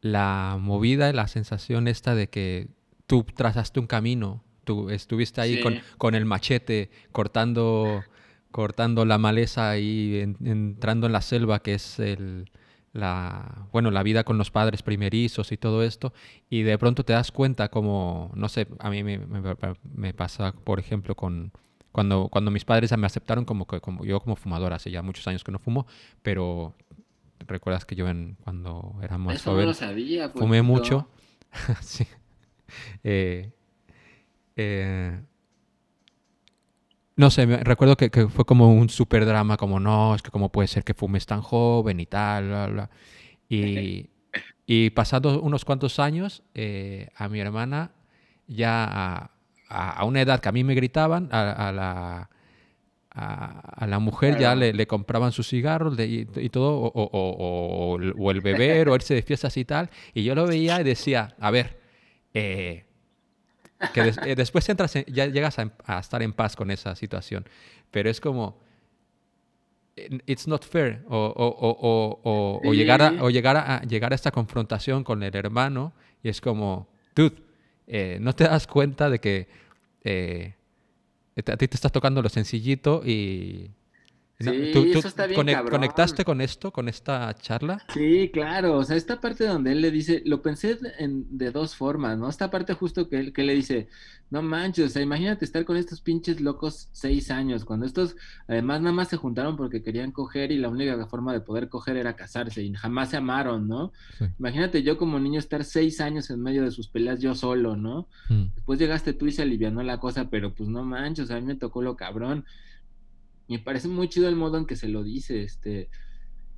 [0.00, 2.68] la movida, la sensación esta de que
[3.06, 5.62] tú trazaste un camino, tú estuviste ahí sí.
[5.62, 8.02] con, con, el machete cortando,
[8.52, 12.50] cortando la maleza y en, entrando en la selva, que es el,
[12.92, 16.12] la, bueno, la vida con los padres primerizos y todo esto,
[16.48, 19.42] y de pronto te das cuenta como, no sé, a mí me, me,
[19.94, 21.52] me pasa, por ejemplo, con
[21.92, 25.42] cuando, cuando mis padres me aceptaron como, como yo como fumador, hace ya muchos años
[25.42, 25.86] que no fumo,
[26.22, 26.74] pero
[27.46, 31.08] recuerdas que yo en, cuando era más Eso joven no lo sabía, fumé mucho.
[31.80, 32.06] sí.
[33.02, 33.50] Eh,
[34.54, 35.20] eh,
[37.20, 40.30] no sé, me, recuerdo que, que, fue como un super drama, como no, es que
[40.30, 42.90] cómo puede ser que fumes tan joven y tal, bla, bla.
[43.46, 44.08] Y,
[44.64, 47.92] y pasados unos cuantos años, eh, a mi hermana
[48.46, 49.30] ya a,
[49.68, 52.30] a, a, una edad que a mí me gritaban, a, a la,
[53.10, 54.42] a, la mujer claro.
[54.42, 58.40] ya le, le, compraban sus cigarros de, y, y, todo, o, o, o, o, el
[58.40, 61.80] beber, o irse de fiestas y tal, y yo lo veía y decía, a ver,
[62.32, 62.86] eh,
[63.94, 66.94] que des, eh, después entras en, ya llegas a, a, estar en paz con esa
[66.94, 67.46] situación,
[67.90, 68.60] pero es como
[70.26, 72.68] it's not fair o, o, sí.
[72.68, 76.40] o llegar, a, o llegar, a, llegar a esta confrontación con el hermano y es
[76.40, 77.36] como, dude,
[77.86, 79.48] eh, no te das cuenta de que
[80.04, 80.54] eh,
[81.36, 83.70] a ti te estás tocando lo sencillito y
[84.40, 85.80] Sí, ¿Tú, tú eso está bien conect, cabrón.
[85.80, 87.84] ¿Conectaste con esto, con esta charla?
[87.92, 88.78] Sí, claro.
[88.78, 92.28] O sea, esta parte donde él le dice, lo pensé en, de dos formas, ¿no?
[92.28, 93.88] Esta parte justo que él, que le dice,
[94.30, 98.80] no manches, o sea, imagínate estar con estos pinches locos seis años, cuando estos además
[98.80, 102.16] nada más se juntaron porque querían coger y la única forma de poder coger era
[102.16, 103.92] casarse y jamás se amaron, ¿no?
[104.18, 104.24] Sí.
[104.38, 108.08] Imagínate yo como niño estar seis años en medio de sus peleas yo solo, ¿no?
[108.28, 108.54] Mm.
[108.54, 111.40] Después llegaste tú y se alivianó la cosa, pero pues no manches, o sea, a
[111.40, 112.46] mí me tocó lo cabrón
[113.50, 115.90] me parece muy chido el modo en que se lo dice, este,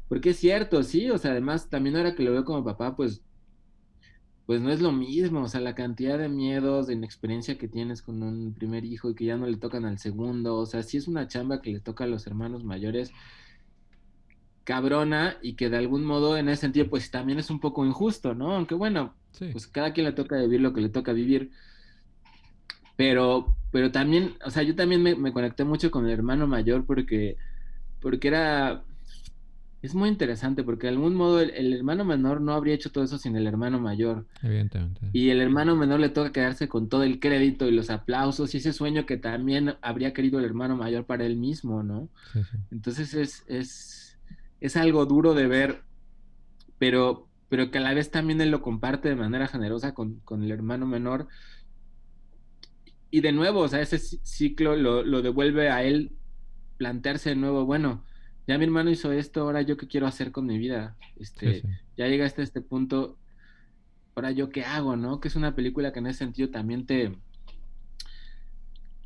[0.09, 3.23] porque es cierto, sí, o sea, además también ahora que lo veo como papá, pues,
[4.47, 8.03] pues no es lo mismo, o sea, la cantidad de miedos, de inexperiencia que tienes
[8.03, 10.99] con un primer hijo y que ya no le tocan al segundo, o sea, sí
[10.99, 13.13] es una chamba que le toca a los hermanos mayores
[14.65, 18.35] cabrona y que de algún modo en ese sentido pues también es un poco injusto,
[18.35, 18.53] ¿no?
[18.55, 19.49] Aunque bueno, sí.
[19.51, 21.51] pues cada quien le toca vivir lo que le toca vivir,
[23.03, 26.87] pero, pero también, o sea, yo también me, me, conecté mucho con el hermano mayor
[26.87, 27.37] porque,
[28.01, 28.85] porque era,
[29.83, 33.03] es muy interesante porque de algún modo el, el, hermano menor no habría hecho todo
[33.03, 34.25] eso sin el hermano mayor.
[34.41, 35.01] Evidentemente.
[35.13, 38.59] Y el hermano menor le toca quedarse con todo el crédito y los aplausos y
[38.59, 42.09] ese sueño que también habría querido el hermano mayor para él mismo, ¿no?
[42.33, 42.57] Sí, sí.
[42.71, 44.17] Entonces es, es,
[44.61, 45.83] es algo duro de ver,
[46.79, 50.45] pero, pero que a la vez también él lo comparte de manera generosa con, con
[50.45, 51.27] el hermano menor
[53.13, 56.13] y de nuevo, o sea, ese ciclo lo, lo, devuelve a él
[56.79, 58.03] plantearse de nuevo, bueno,
[58.49, 60.97] ya mi hermano hizo esto, ahora yo qué quiero hacer con mi vida.
[61.17, 61.69] Este, sí, sí.
[61.99, 63.19] Ya llegaste a este punto
[64.15, 65.21] ahora yo qué hago, ¿no?
[65.21, 67.15] Que es una película que en ese sentido también te,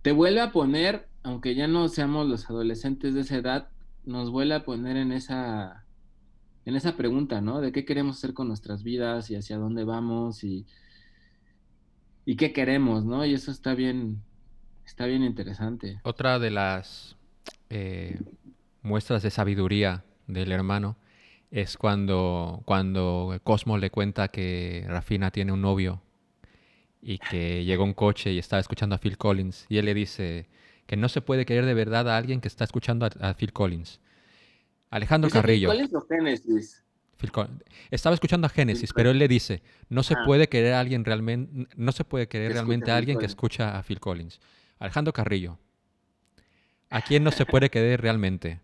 [0.03, 3.69] te vuelve a poner, aunque ya no seamos los adolescentes de esa edad,
[4.05, 5.85] nos vuelve a poner en esa,
[6.64, 7.61] en esa pregunta, ¿no?
[7.61, 10.64] De qué queremos hacer con nuestras vidas y hacia dónde vamos y,
[12.27, 13.25] y qué queremos, ¿no?
[13.25, 14.21] Y eso está bien,
[14.85, 16.01] está bien interesante.
[16.03, 17.17] Otra de las
[17.71, 18.21] eh,
[18.83, 20.97] muestras de sabiduría del hermano
[21.53, 26.03] es cuando, cuando Cosmo le cuenta que Rafina tiene un novio
[27.01, 30.49] y que llegó un coche y estaba escuchando a Phil Collins y él le dice
[30.87, 33.53] que no se puede querer de verdad a alguien que está escuchando a, a Phil
[33.53, 34.01] Collins.
[34.91, 35.71] Alejandro ¿Dice Phil Carrillo.
[36.09, 36.85] Genesis?
[37.19, 37.63] Phil Collins.
[37.91, 40.23] Estaba escuchando a Génesis, pero él le dice, no se Ah.
[40.25, 43.21] puede querer a alguien realmente, no se puede querer Que realmente escuche a alguien que
[43.21, 43.31] Collins.
[43.33, 44.41] escucha a Phil Collins.
[44.79, 45.59] Alejandro Carrillo.
[46.91, 48.61] ¿A quién no se puede querer realmente?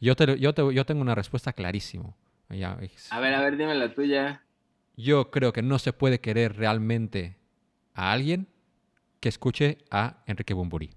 [0.00, 2.14] Yo, te, yo, te- yo tengo una respuesta clarísima.
[2.50, 4.42] Ya, es- A ver, a ver, dime la tuya.
[4.96, 7.36] Yo creo que no se puede querer realmente
[7.94, 8.48] a alguien
[9.20, 10.90] que escuche a Enrique Bumburi.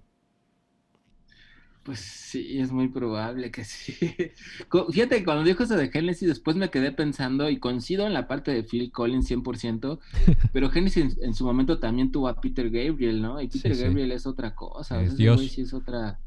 [1.88, 3.94] Pues sí, es muy probable que sí.
[4.92, 8.28] Fíjate que cuando dijo eso de Genesis, después me quedé pensando y coincido en la
[8.28, 9.98] parte de Phil Collins 100%,
[10.52, 13.40] pero Genesis en, en su momento también tuvo a Peter Gabriel, ¿no?
[13.40, 13.84] Y Peter Sí, sí.
[13.84, 15.00] Gabriel es otra cosa.
[15.00, 15.36] Es Dios.
[15.36, 16.18] güey sí es otra.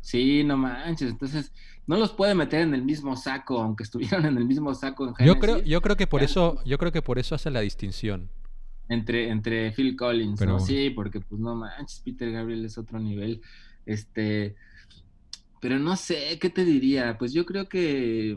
[0.00, 1.10] Sí, no manches.
[1.12, 1.52] Entonces,
[1.86, 5.14] no los puede meter en el mismo saco, aunque estuvieran en el mismo saco en
[5.14, 5.32] Genesis.
[5.36, 8.30] Yo creo, yo creo que por eso, yo creo que por eso hace la distinción.
[8.88, 10.58] Entre, entre Phil Collins, Pero- ¿no?
[10.58, 13.40] Sí, porque pues no manches, Peter Gabriel es otro nivel.
[13.86, 14.56] Este,
[15.64, 17.16] pero no sé, ¿qué te diría?
[17.16, 18.36] Pues yo creo que,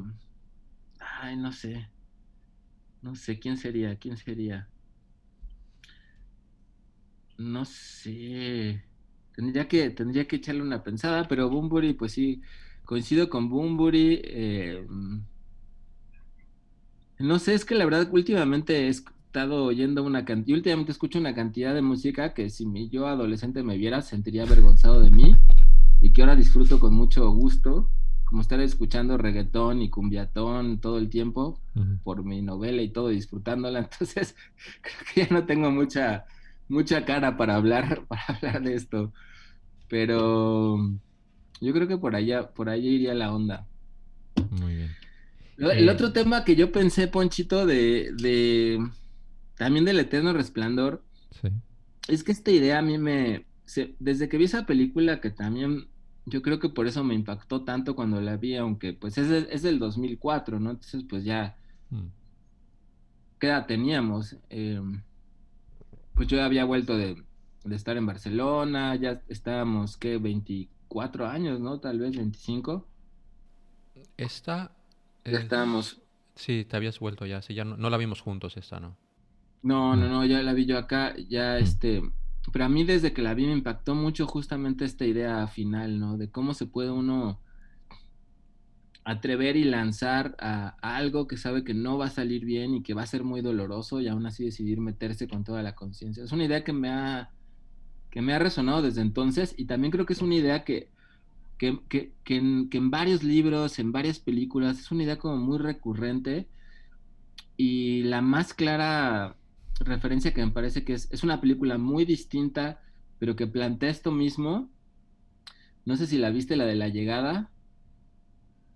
[1.19, 1.89] ay, no sé,
[3.01, 3.97] no sé, ¿quién sería?
[3.97, 4.69] ¿Quién sería?
[7.37, 8.81] No sé,
[9.35, 12.41] tendría que, tendría que echarle una pensada, pero Bumburi, pues sí,
[12.85, 14.21] coincido con Bumburi.
[14.23, 14.87] eh,
[17.19, 21.35] no sé, es que la verdad últimamente he estado oyendo una cantidad, últimamente escucho una
[21.35, 25.35] cantidad de música que si mi yo adolescente me viera sentiría avergonzado de mí
[26.01, 27.89] y que ahora disfruto con mucho gusto,
[28.25, 31.59] como estar escuchando reggaetón y cumbiatón todo el tiempo
[32.03, 34.35] por mi novela y todo disfrutándola, entonces
[34.81, 36.25] creo que ya no tengo mucha
[36.69, 39.13] mucha cara para hablar para hablar de esto,
[39.87, 40.77] pero
[41.61, 43.67] yo creo que por allá por allá iría la onda.
[44.51, 44.89] Muy bien.
[45.57, 48.79] Lo- El Eh, otro tema que yo pensé, Ponchito, de, de
[49.57, 51.03] también del Eterno Resplandor,
[51.41, 51.49] Sí.
[52.07, 55.87] es que esta idea a mí me, se- desde que vi esa película, que también
[56.25, 59.61] yo creo que por eso me impactó tanto cuando la vi, aunque pues es, es
[59.61, 60.71] del 2004, ¿no?
[60.71, 61.55] Entonces pues ya,
[61.91, 62.07] Mm.
[63.39, 64.35] ¿qué edad teníamos?
[64.49, 64.81] Eh,
[66.15, 67.23] pues yo había vuelto de,
[67.63, 70.17] de estar en Barcelona, ya estábamos, ¿qué?
[70.17, 71.79] 24 años, ¿no?
[71.79, 72.87] Tal vez 25.
[74.17, 74.71] Esta.
[75.25, 76.01] Ya es- estábamos
[76.35, 77.41] Sí, te habías vuelto ya.
[77.41, 78.95] Sí, ya no, no la vimos juntos esta, ¿no?
[79.63, 80.09] No, no, No.
[80.19, 81.63] no, ya la vi yo acá, ya Mm.
[82.51, 86.17] Pero a mí desde que la vi me impactó mucho justamente esta idea final, ¿no?
[86.17, 87.39] De cómo se puede uno
[89.07, 92.93] atrever y lanzar a, algo que sabe que no va a salir bien y que
[92.93, 96.25] va a ser muy doloroso y aún así decidir meterse con toda la conciencia.
[96.25, 97.31] Es una idea que me ha,
[98.11, 100.89] que me ha resonado desde entonces y también creo que es una idea que,
[101.57, 101.79] que
[102.25, 106.49] en, que en varios libros, en varias películas, es una idea como muy recurrente
[107.55, 109.36] y la más clara
[109.79, 112.81] referencia que me parece que es, es una película muy distinta,
[113.19, 114.69] pero que plantea esto mismo.
[115.85, 117.49] No sé si la viste, la de la llegada,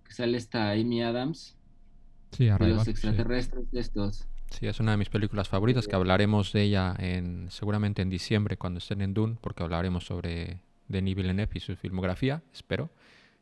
[0.04, 1.56] que sale esta Amy Adams,
[2.32, 2.90] Sí, de los sí.
[2.90, 4.26] extraterrestres de estos.
[4.50, 8.56] Sí, es una de mis películas favoritas que hablaremos de ella en seguramente en diciembre
[8.56, 12.90] cuando estén en Dune, porque hablaremos sobre Denis Villeneuve y su filmografía, espero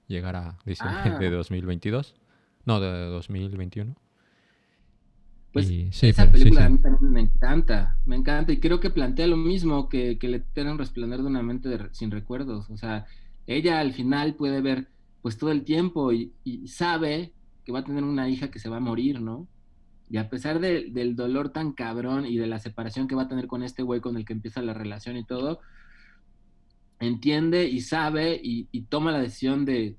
[0.08, 1.18] llegar a diciembre Ah.
[1.18, 2.14] de 2022,
[2.64, 3.94] no, de 2021.
[5.52, 6.66] Pues Y- sí, esa pero- película sí.
[6.66, 10.28] a mí también me encanta, me encanta y creo que plantea lo mismo que, que
[10.28, 12.70] le un resplandor de una mente de sin recuerdos.
[12.70, 13.06] O sea,
[13.46, 14.88] ella al final puede ver
[15.22, 17.32] pues todo el tiempo y, y sabe
[17.64, 19.48] que va a tener una hija que se va a morir, ¿no?
[20.08, 23.28] Y a pesar de- del dolor tan cabrón y de la separación que va a
[23.28, 25.60] tener con este güey con el que empieza la relación y todo,
[27.00, 29.96] entiende y sabe y, y toma la decisión de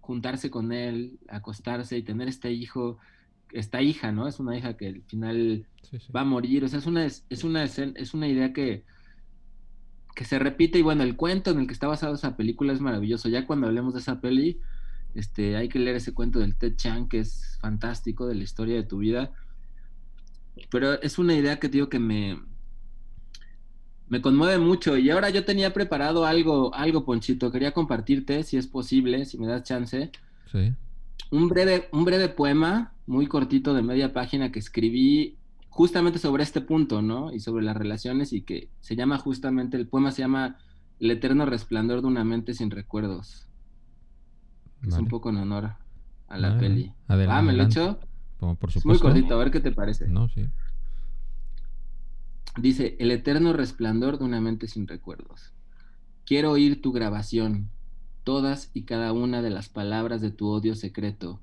[0.00, 2.98] juntarse con él, acostarse y tener este hijo,
[3.54, 4.26] esta hija, ¿no?
[4.28, 6.12] Es una hija que al final Sí, sí.
[6.12, 6.64] va a morir.
[6.64, 8.84] O sea, es una, es, una, es una idea que,
[10.14, 10.78] que se repite.
[10.78, 13.28] Y bueno, el cuento en el que está basado esa película es maravilloso.
[13.28, 14.60] Ya cuando hablemos de esa peli,
[15.14, 18.76] este, hay que leer ese cuento del Ted Chiang, que es fantástico, de la historia
[18.76, 19.32] de tu vida.
[20.70, 22.40] Pero es una idea que digo que me,
[24.08, 24.96] me conmueve mucho.
[24.96, 27.50] Y ahora yo tenía preparado algo, algo, Ponchito.
[27.50, 30.10] Quería compartirte, si es posible, si me das chance
[30.50, 30.72] Sí.
[31.30, 35.38] un breve, un breve poema muy cortito de media página que escribí
[35.68, 37.32] justamente sobre este punto, ¿no?
[37.32, 40.58] Y sobre las relaciones y que se llama justamente, el poema se llama
[41.00, 43.48] El eterno resplandor de una mente sin recuerdos.
[44.86, 45.72] Es un poco en honor
[46.28, 46.92] a la Vale, peli.
[47.08, 47.98] adelante, ah, me lo.
[48.38, 50.08] Como por Es muy cortito, a ver qué te parece.
[50.08, 50.46] No, sí.
[52.56, 55.52] Dice, el eterno resplandor de una mente sin recuerdos.
[56.24, 57.70] Quiero oír tu grabación,
[58.22, 61.40] todas y cada una de las palabras de tu odio secreto,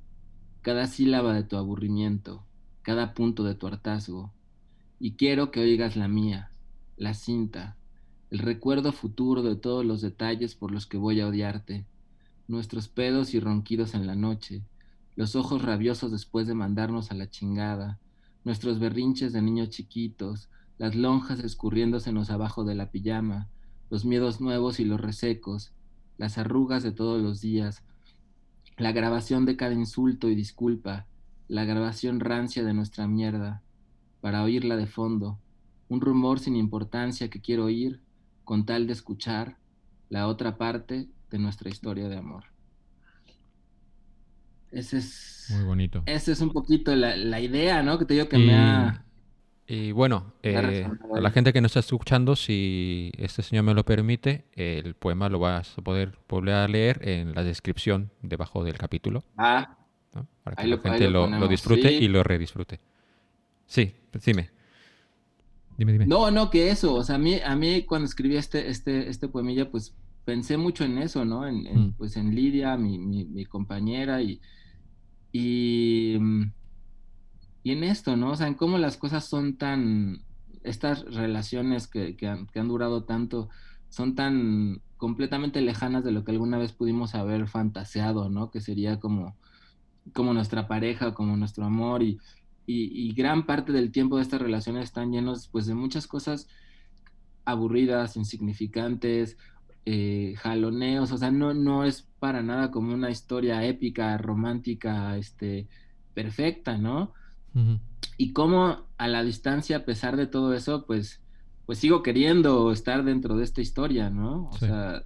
[0.62, 2.44] cada sílaba de tu aburrimiento,
[2.84, 4.32] cada punto de tu hartazgo.
[5.00, 6.52] Y quiero que oigas la mía,
[6.98, 7.78] la cinta,
[8.30, 11.86] el recuerdo futuro de todos los detalles por los que voy a odiarte,
[12.48, 14.62] nuestros pedos y ronquidos en la noche,
[15.16, 18.00] los ojos rabiosos después de mandarnos a la chingada,
[18.44, 23.50] nuestros berrinches de niños chiquitos, las lonjas escurriéndosenos abajo de la pijama,
[23.90, 25.74] los miedos nuevos y los resecos,
[26.20, 27.84] las arrugas de todos los días,
[28.78, 31.06] la grabación de cada insulto y disculpa,
[31.48, 33.62] la grabación rancia de nuestra mierda,
[34.22, 35.40] para oírla de fondo,
[35.90, 38.02] un rumor sin importancia que quiero oír
[38.44, 39.58] con tal de escuchar
[40.10, 42.46] la otra parte de nuestra historia de amor.
[44.72, 46.04] Ese es, Muy bonito.
[46.06, 47.98] esa es un poquito la, la idea, ¿no?
[48.00, 49.06] Que te digo que Y, me ha...
[49.74, 53.86] y bueno, eh, a la gente que nos está escuchando, si este señor me lo
[53.86, 58.78] permite, el poema lo vas a poder volver a leer en la descripción debajo del
[58.78, 59.78] capítulo, Ah,
[60.14, 60.28] ¿no?
[60.44, 61.96] para que la lo- gente lo lo, lo ponemos, disfrute sí.
[62.04, 62.80] y lo redisfrute.
[63.66, 63.94] Sí,
[64.26, 64.50] dime.
[65.78, 66.06] Dime, dime.
[66.06, 69.28] No, no, que eso, o sea, a mí, a mí cuando escribí este, este, este
[69.30, 69.96] poemilla, pues
[70.26, 71.48] pensé mucho en eso, ¿no?
[71.48, 71.94] En, en, Mm.
[71.94, 74.42] pues en Lidia, mi, mi, mi compañera, y,
[75.32, 76.52] y, mm,
[77.64, 78.32] y en esto, ¿no?
[78.32, 80.24] O sea, en cómo las cosas son tan,
[80.64, 83.50] estas relaciones que, que han, durado tanto,
[83.90, 88.52] son tan completamente lejanas de lo que alguna vez pudimos haber fantaseado, ¿no?
[88.52, 89.36] Que sería como,
[90.14, 92.20] como nuestra pareja, como nuestro amor, y,
[92.66, 96.48] y, y gran parte del tiempo de estas relaciones están llenos pues de muchas cosas
[97.46, 99.38] aburridas, insignificantes,
[99.86, 105.68] eh, jaloneos, o sea, no, no es para nada como una historia épica, romántica, este,
[106.14, 107.14] perfecta, ¿no?
[108.18, 111.22] Y cómo a la distancia, a pesar de todo eso, pues,
[111.66, 114.50] pues sigo queriendo estar dentro de esta historia, ¿no?
[114.50, 114.68] O Sí.
[114.68, 115.04] sea,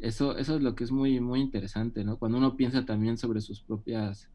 [0.00, 2.18] eso, eso es lo que es muy, muy interesante, ¿no?
[2.18, 4.28] Cuando uno piensa también sobre sus propias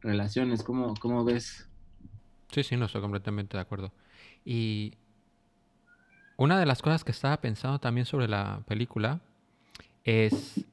[0.00, 1.68] relaciones, ¿cómo, cómo ves?
[2.52, 3.92] Sí, sí, no estoy completamente de acuerdo.
[4.44, 4.94] Y
[6.36, 9.20] una de las cosas que estaba pensando también sobre la película
[10.04, 10.64] es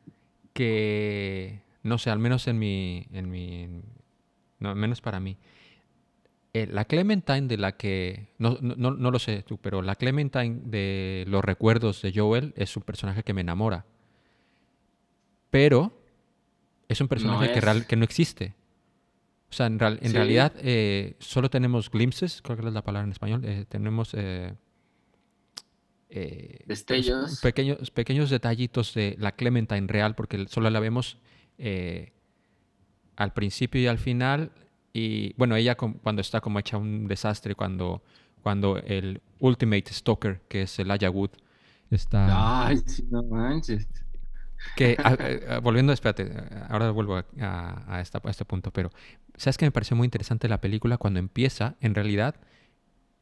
[0.53, 3.67] que, no sé, al menos en mi, en mi,
[4.59, 5.37] no, al menos para mí,
[6.57, 10.61] eh, la Clementine de la que, no, no, no- lo sé tú, pero la Clementine
[10.63, 13.85] de los recuerdos de Joel es un personaje que me enamora.
[15.49, 16.01] Pero
[16.87, 17.63] es un personaje que, es.
[17.63, 18.53] real- que no existe.
[19.49, 20.15] O sea, en, real- en Sí.
[20.15, 24.15] realidad eh, solo tenemos glimpses, creo que es la palabra en español, eh, tenemos
[26.65, 27.41] Destellos.
[27.41, 31.17] pequeños, pequeños detallitos de la Clementine real, porque solo la vemos
[33.17, 34.51] al principio y al final.
[34.97, 38.01] Y bueno, ella cuando está como hecha un desastre, cuando,
[38.41, 41.31] cuando el Ultimate Stalker, que es el Wood,
[41.91, 42.67] está...
[42.67, 43.87] Ay, no manches.
[44.77, 45.09] Que, a-
[45.51, 46.31] a- a- volviendo, espérate,
[46.69, 48.89] ahora vuelvo a, esta- este punto, pero
[49.35, 51.75] ¿sabes que me pareció muy interesante la película cuando empieza?
[51.81, 52.35] En realidad,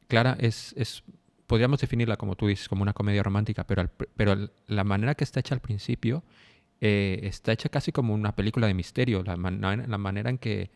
[0.07, 1.03] Clara es, es
[1.47, 5.23] podríamos definirla como tú dices, como una comedia romántica, pero, al pero la manera que
[5.23, 6.23] está hecha al principio
[6.81, 10.69] eh, está hecha casi como una película de misterio, la, man- la manera en que,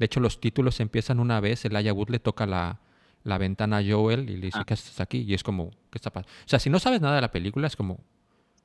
[0.00, 2.80] de hecho, los títulos empiezan una vez, el Wood le toca la,
[3.22, 4.64] la ventana a Joel y le dice, Ah.
[4.66, 5.18] ¿qué haces aquí?
[5.18, 6.32] Y es como, ¿qué está pasando?
[6.46, 8.00] O sea, si no sabes nada de la película, es como,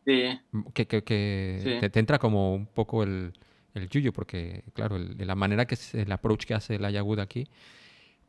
[0.05, 0.39] Sí,
[0.73, 1.69] que, que- que Sí.
[1.81, 3.33] te, te entra como un poco el,
[3.73, 7.19] el yuyo, porque claro, el- la manera que es el approach que hace el Ayahuud
[7.19, 7.47] aquí,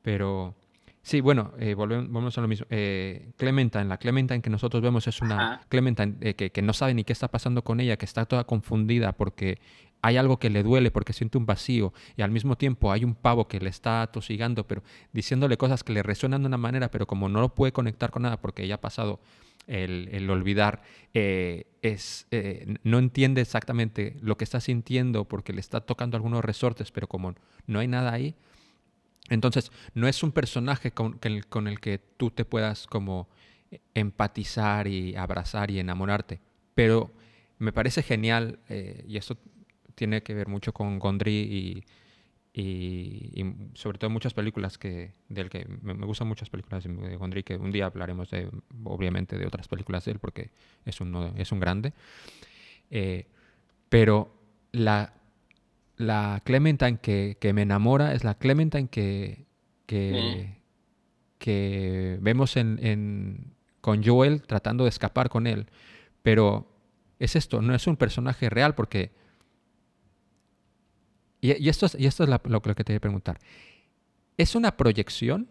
[0.02, 0.54] pero
[1.02, 2.66] sí, bueno, eh, volvemos, volvemos a lo mismo.
[2.70, 5.60] Eh, Clementine, la Clementine que nosotros vemos es una Ajá.
[5.68, 8.44] Clementine eh, que, que no sabe ni qué está pasando con ella, que está toda
[8.44, 9.58] confundida porque
[10.06, 13.16] hay algo que le duele, porque siente un vacío, y al mismo tiempo hay un
[13.16, 17.08] pavo que le está atosigando, pero diciéndole cosas que le resuenan de una manera, pero
[17.08, 19.18] como no lo puede conectar con nada porque ya ha pasado
[19.66, 20.82] el, el olvidar,
[21.12, 26.44] eh, es, eh, no entiende exactamente lo que está sintiendo porque le está tocando algunos
[26.44, 27.34] resortes, pero como
[27.66, 28.36] no hay nada ahí,
[29.28, 33.28] entonces no es un personaje con, con el que tú te puedas como
[33.92, 36.38] empatizar y abrazar y enamorarte,
[36.76, 37.10] pero
[37.58, 39.36] me parece genial, eh, y esto
[39.96, 41.84] tiene que ver mucho con Gondry y,
[42.54, 47.16] y, y sobre todo muchas películas que del que me, me gustan muchas películas de
[47.16, 48.50] Gondry que un día hablaremos de
[48.84, 50.50] obviamente de otras películas de él porque
[50.86, 51.92] es un es un grande
[52.90, 53.26] Eh,
[53.88, 54.32] pero
[54.72, 55.14] la
[55.96, 59.46] la Clementine que, que me enamora es la Clementine que
[59.86, 60.60] que,
[61.38, 65.66] que vemos en, en- con Joel tratando de escapar con él.
[66.22, 66.68] Pero
[67.20, 69.12] es esto, no es un personaje real porque...
[71.46, 73.38] Y, y esto es, y esto es la- lo, que te voy a preguntar.
[74.36, 75.48] ¿Es una proyección?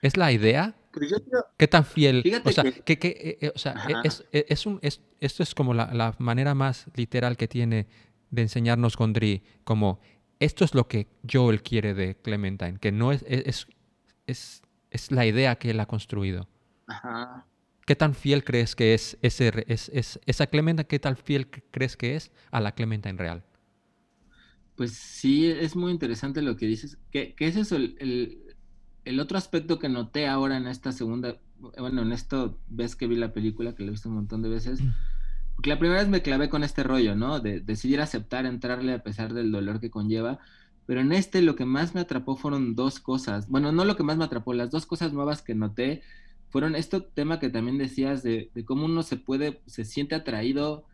[0.00, 0.74] ¿Es la idea?
[1.00, 1.16] Yo
[1.56, 2.22] ¿Qué tan fiel?
[2.44, 5.42] O sea, que- que- que, eh, eh, o sea, es, eh, es un, es- esto
[5.42, 7.86] es como la, la manera más literal que tiene
[8.30, 10.00] de enseñarnos Gondry, como
[10.38, 13.66] esto es lo que Joel quiere de Clementine, que no es, es,
[14.26, 16.48] es, es- la idea que él ha construido.
[16.86, 17.46] Ajá.
[17.86, 20.86] ¿Qué tan fiel crees que es, ese, es, es- esa Clementine?
[20.86, 23.44] ¿Qué tan fiel crees que es a la Clementine real?
[24.82, 26.98] Pues sí, es muy interesante lo que dices.
[27.12, 28.42] Que, que ese es el, el-
[29.04, 31.38] el otro aspecto que noté ahora en esta segunda,
[31.78, 34.48] bueno, en esto vez que vi la película, que la he visto un montón de
[34.48, 34.80] veces.
[35.54, 37.38] Porque la primera vez me clavé con este rollo, ¿no?
[37.38, 40.40] De decidir aceptar, entrarle a pesar del dolor que conlleva.
[40.84, 43.48] Pero en este lo que más me atrapó fueron dos cosas.
[43.48, 46.02] Bueno, no lo que más me atrapó, las dos cosas nuevas que noté
[46.48, 50.86] fueron este tema que también decías de, de cómo uno se puede, se siente atraído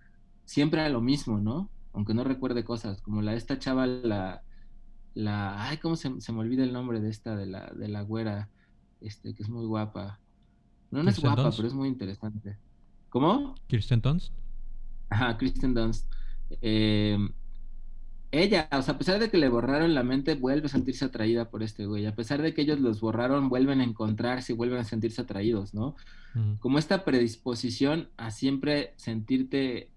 [0.44, 1.70] siempre a lo mismo, ¿no?
[1.92, 4.42] Aunque no recuerde cosas, como la esta chava, la,
[5.14, 8.02] la, ay, ¿cómo se, se me olvida el nombre de esta, de la, de la
[8.02, 8.50] güera,
[9.00, 10.20] este, que es muy guapa.
[10.90, 11.58] No, no es Kirsten guapa, Dunst.
[11.58, 12.58] pero es muy interesante.
[13.08, 13.54] ¿Cómo?
[13.66, 14.32] ¿Kirsten Dunst?
[15.10, 16.06] Ajá, Kristen Dunst.
[16.60, 17.18] Eh,
[18.30, 21.48] ella, o sea, a pesar de que le borraron la mente, vuelve a sentirse atraída
[21.48, 22.04] por este güey.
[22.06, 25.72] A pesar de que ellos los borraron, vuelven a encontrarse y vuelven a sentirse atraídos,
[25.72, 25.96] ¿no?
[26.60, 29.90] Como esta predisposición a siempre sentirte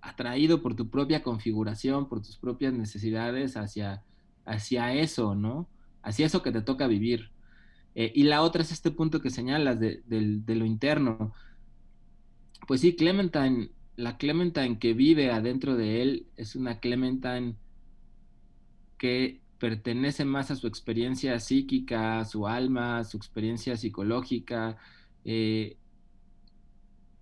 [0.00, 4.02] atraído por tu propia configuración, por tus propias necesidades hacia,
[4.44, 5.68] hacia eso, ¿no?
[6.02, 7.30] Hacia eso que te toca vivir.
[7.94, 11.32] Eh, y la otra es este punto que señalas de, de lo interno.
[12.66, 17.56] Pues sí, Clementine, la Clementine que vive adentro de él es una Clementine
[18.98, 24.76] que pertenece más a su experiencia psíquica, a su alma, a su experiencia psicológica,
[25.24, 25.76] eh,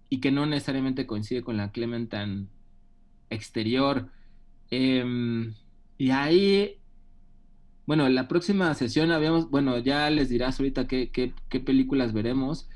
[0.09, 2.47] y que no necesariamente coincide con la Clementine
[3.31, 4.11] exterior.
[4.71, 5.55] Em,
[5.99, 6.81] y ahí,
[7.87, 12.69] bueno, la próxima sesión habíamos, bueno, ya les dirás ahorita qué, qué- qué películas veremos,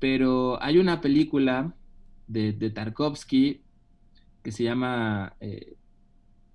[0.00, 1.76] pero hay una película
[2.28, 3.64] de, de Tarkovsky
[4.42, 5.76] que se llama, eh,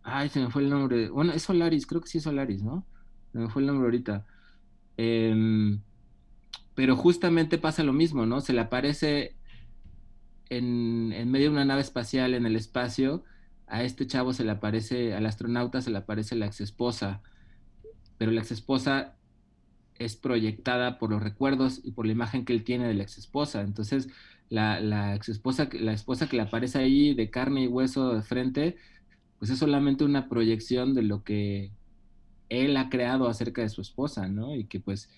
[0.03, 2.87] ay, se me fue el nombre, bueno, es Solaris, creo que sí es Solaris, ¿no?
[3.33, 4.25] Se me fue el nombre ahorita.
[4.97, 5.83] Em,
[6.75, 8.41] pero justamente pasa lo mismo, ¿no?
[8.41, 9.37] Se le aparece
[10.51, 13.23] en, medio de una nave espacial en el espacio,
[13.67, 17.21] a este chavo se le aparece, al astronauta se le aparece la exesposa,
[18.17, 19.15] pero la exesposa
[19.97, 23.61] es proyectada por los recuerdos y por la imagen que él tiene de la exesposa.
[23.61, 24.09] Entonces,
[24.49, 28.75] la, la exesposa, la esposa que le aparece ahí de carne y hueso de frente,
[29.39, 31.71] pues es solamente una proyección de lo que
[32.49, 34.53] él ha creado acerca de su esposa, ¿no?
[34.55, 35.09] Y que pues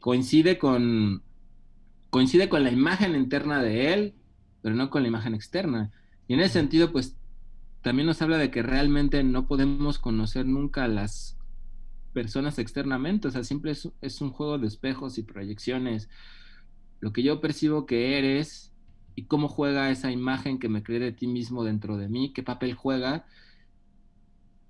[0.00, 1.22] coincide con
[2.10, 4.14] coincide con la imagen interna de él,
[4.62, 5.90] pero no con la imagen externa.
[6.28, 7.16] Y en ese sentido, pues
[7.82, 11.36] también nos habla de que realmente no podemos conocer nunca a las
[12.12, 16.08] personas externamente, o sea, siempre es, es un juego de espejos y proyecciones.
[17.00, 18.72] Lo que yo percibo que eres
[19.14, 22.42] y cómo juega esa imagen que me creé de ti mismo dentro de mí, qué
[22.42, 23.26] papel juega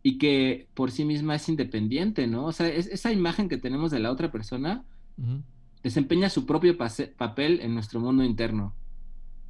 [0.03, 2.47] y que por sí misma es independiente, ¿no?
[2.47, 4.85] O sea, es, esa imagen que tenemos de la otra persona
[5.83, 8.75] desempeña su propio papel en nuestro mundo interno,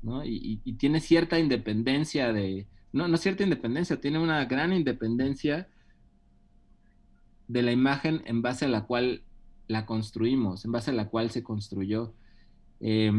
[0.02, 0.24] ¿no?
[0.24, 5.68] Y, tiene cierta independencia de, no, no cierta independencia, tiene una gran independencia
[7.48, 9.22] de la imagen en base a la cual
[9.66, 12.14] la construimos, en base a la cual se construyó.
[12.80, 13.12] Eh,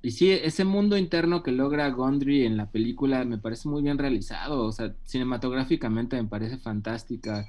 [0.00, 3.98] y sí, ese mundo interno que logra Gondry en la película me parece muy bien
[3.98, 7.46] realizado, o sea, cinematográficamente me parece fantástica,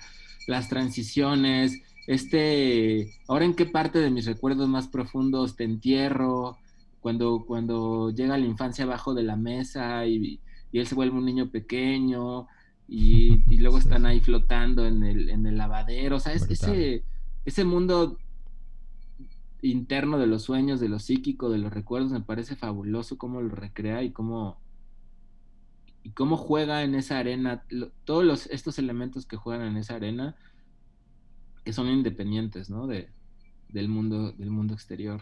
[0.48, 6.58] las transiciones, este, ahora en qué parte de mis recuerdos más profundos te entierro,
[7.00, 10.42] cuando, cuando llega la infancia abajo de la mesa y,
[10.72, 12.48] y él se vuelve un niño pequeño
[12.88, 16.50] y, y luego Sí, están ahí flotando en el, en el lavadero, o sea, es,
[16.50, 17.06] ese,
[17.46, 18.18] ese mundo
[19.62, 23.50] interno de los sueños, de lo psíquico, de los recuerdos, me parece fabuloso cómo lo
[23.56, 24.62] recrea y cómo
[26.04, 29.96] y cómo juega en esa arena, lo- todos los, estos elementos que juegan en esa
[29.96, 30.38] arena,
[31.64, 32.88] que son independientes, ¿no?
[32.88, 33.14] De,
[33.70, 35.22] del mundo, del mundo exterior.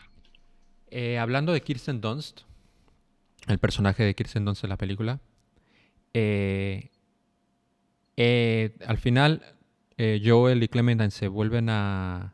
[0.90, 2.42] Eh, hablando de Kirsten Dunst,
[3.48, 5.20] el personaje de Kirsten Dunst en la película,
[6.14, 6.90] eh,
[8.16, 9.42] eh, al final
[10.24, 12.34] Joel y Clementine se vuelven a...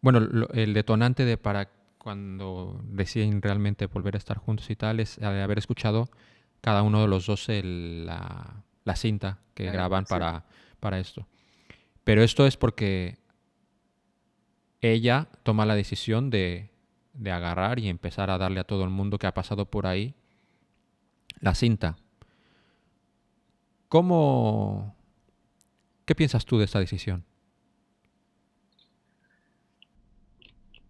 [0.00, 5.00] Bueno, lo- el detonante de para cuando deciden realmente volver a estar juntos y tal
[5.00, 6.08] es haber escuchado
[6.60, 10.44] cada uno de los dos el- la, la cinta que graban para,
[10.80, 11.26] para esto.
[12.04, 13.18] Pero esto es porque
[14.80, 16.70] ella toma la decisión de,
[17.16, 20.14] de agarrar y empezar a darle a todo el mundo que ha pasado por ahí
[21.40, 21.96] la cinta.
[23.88, 24.94] ¿Cómo...
[26.04, 27.24] ¿Qué piensas tú de esta decisión?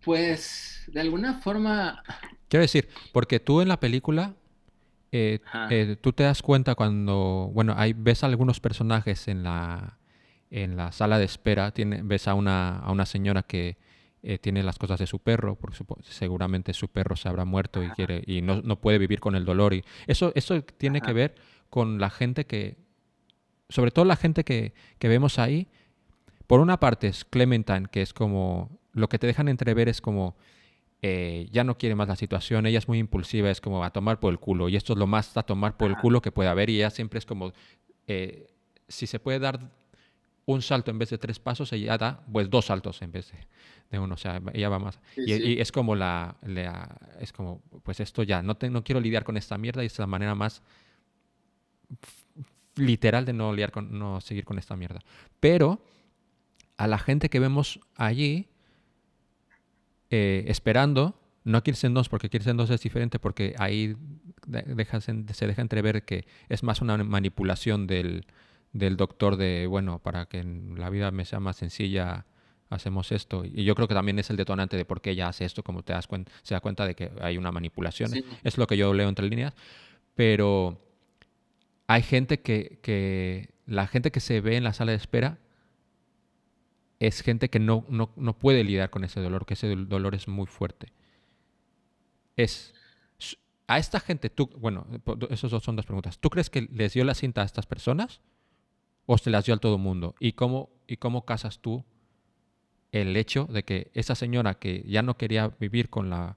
[0.04, 2.02] Pues, de alguna forma,
[2.48, 4.34] Quiero decir, porque tú en la película,
[5.10, 9.98] eh, eh, tú te das cuenta cuando, bueno, hay, ves a algunos personajes en la,
[10.50, 13.78] en la sala de espera, tiene, ves a una, a una señora que
[14.28, 17.90] eh, tiene las cosas de su perro, porque seguramente su perro se habrá muerto y,
[17.90, 19.72] quiere, y no, no puede vivir con el dolor.
[19.72, 21.36] Y eso, eso tiene que ver
[21.70, 22.76] con la gente que,
[23.68, 25.68] sobre todo la gente que, que vemos ahí,
[26.48, 30.34] por una parte es Clementine, que es como, lo que te dejan entrever es como,
[31.02, 34.18] eh, ya no quiere más la situación, ella es muy impulsiva, es como a tomar
[34.18, 36.48] por el culo, y esto es lo más a tomar por el culo que puede
[36.48, 37.52] haber, y ella siempre es como,
[38.08, 38.48] eh,
[38.88, 39.70] si se puede dar
[40.47, 43.38] un salto en vez de tres pasos, ella da pues dos saltos en vez de,
[43.90, 44.99] de uno, o sea, ella va más.
[45.14, 45.42] Sí, y, sí.
[45.55, 49.24] y es como la, la- es como, pues esto ya, no, te- no quiero lidiar
[49.24, 50.62] con esta mierda, y es la manera más
[52.76, 55.01] literal de no lidiar con, no seguir con esta mierda.
[55.40, 55.80] Pero
[56.76, 58.49] a la gente que vemos allí
[60.11, 63.97] eh, esperando, no a Kirsten Dunst, porque Kirsten Dunst es diferente, porque ahí
[64.47, 65.12] deja- se
[65.47, 68.26] deja entrever que es más una manipulación del,
[68.78, 72.26] del doctor de, bueno, para que la vida me sea más sencilla,
[72.68, 73.44] hacemos esto.
[73.44, 75.82] Y yo creo que también es el detonante de por qué ella hace esto, como
[75.82, 76.08] te das
[76.42, 78.10] se da cuenta de que hay una manipulación.
[78.10, 78.24] Sí.
[78.44, 79.54] Es lo que yo leo entre líneas.
[80.14, 80.80] Pero
[81.86, 85.38] hay gente que, que la gente que se ve en la sala de espera
[86.98, 90.14] es gente que no, no, no puede lidiar con ese dolor, que ese dol- dolor
[90.14, 90.92] es muy fuerte.
[92.36, 92.74] Es
[93.68, 94.86] a esta gente, tú, bueno,
[95.30, 96.18] esos dos son dos preguntas.
[96.18, 98.20] ¿Tú crees que les dio la cinta a estas personas
[99.07, 100.14] o se las dio a todo el mundo?
[100.20, 101.84] ¿Y cómo, ¿Y cómo casas tú
[102.92, 106.36] el hecho de que esa señora que ya no quería vivir con, la,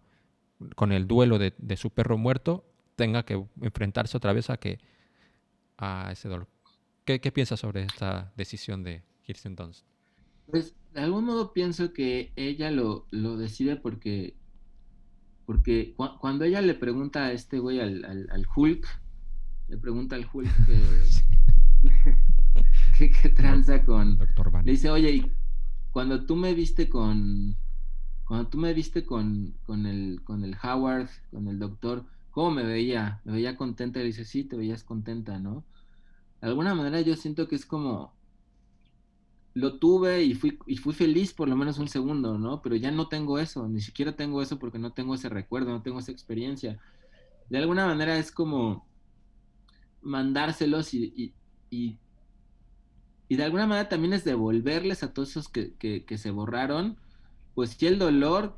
[0.75, 2.65] con el duelo de, de su perro muerto
[2.95, 4.79] tenga que enfrentarse otra vez a, que,
[5.77, 6.47] a ese dolor?
[7.05, 9.85] ¿Qué, qué piensas sobre esta decisión de Kirsten Dunst?
[10.47, 14.35] Pues de algún modo pienso que ella lo, lo decide porque,
[15.45, 18.85] porque cua- cuando ella le pregunta a este güey, al, al- al Hulk,
[19.69, 20.79] le pregunta al Hulk que,
[22.99, 24.17] que, que tranza con...
[24.17, 24.65] Doctor Van.
[24.65, 25.31] Le dice, oye, y
[25.91, 27.55] cuando tú me viste con...
[28.25, 32.63] Cuando tú me viste con, con, el, con el Howard, con el doctor, ¿cómo me
[32.63, 33.21] veía?
[33.23, 33.99] ¿Me veía contenta?
[33.99, 35.63] Le dice, sí, te veías contenta, ¿no?
[36.39, 38.13] De alguna manera yo siento que es como
[39.55, 42.61] lo tuve y fui, y fui feliz por lo menos un segundo, ¿no?
[42.61, 45.81] Pero ya no tengo eso, ni siquiera tengo eso porque no tengo ese recuerdo, no
[45.81, 46.79] tengo esa experiencia.
[47.49, 48.87] De alguna manera es como
[50.01, 51.33] mandárselos y, y,
[51.69, 51.97] y,
[53.29, 56.97] y de alguna manera también es devolverles a todos esos que, que, que se borraron,
[57.55, 58.57] pues sí el dolor,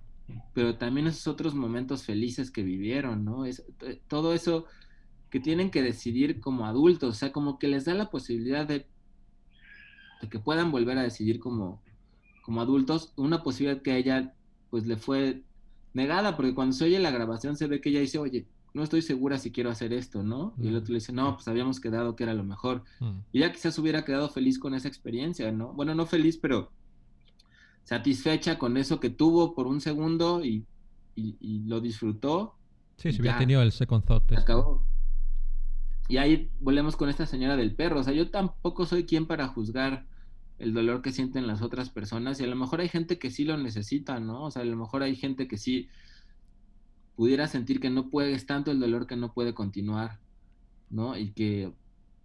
[0.54, 3.46] pero también esos otros momentos felices que vivieron, ¿no?
[3.46, 3.64] Es,
[4.08, 4.66] todo eso
[5.30, 8.88] que tienen que decidir como adultos, o sea, como que les da la posibilidad de
[10.22, 11.82] de que puedan volver a decidir como,
[12.44, 14.34] como adultos, una posibilidad que a ella
[14.70, 15.44] pues le fue
[15.94, 19.02] negada, porque cuando se oye la grabación se ve que ella dice, oye, no estoy
[19.02, 20.54] segura si quiero hacer esto, ¿no?
[20.62, 20.78] Y el Mm.
[20.78, 22.84] otro le dice, no, pues habíamos quedado que era lo mejor.
[23.00, 23.20] Mm.
[23.34, 25.74] Y ella quizás hubiera quedado feliz con esa experiencia, ¿no?
[25.74, 26.72] Bueno, no feliz, pero
[27.84, 30.66] satisfecha con eso que tuvo por un segundo y,
[31.16, 32.56] y- y lo disfrutó.
[32.98, 33.40] Sí, si hubiera Ya.
[33.40, 34.28] tenido el second thought.
[34.30, 34.44] Se este.
[34.44, 34.86] acabó.
[36.08, 38.00] Y ahí volvemos con esta señora del perro.
[38.02, 40.06] O sea, yo tampoco soy quien para juzgar
[40.60, 42.40] el dolor que sienten las otras personas.
[42.40, 44.44] Y a lo mejor hay gente que sí lo necesita, ¿no?
[44.44, 45.90] O sea, a lo mejor hay gente que sí
[47.22, 50.20] pudiera sentir que no puede, es tanto el dolor que no puede continuar,
[50.90, 51.16] ¿no?
[51.16, 51.72] Y que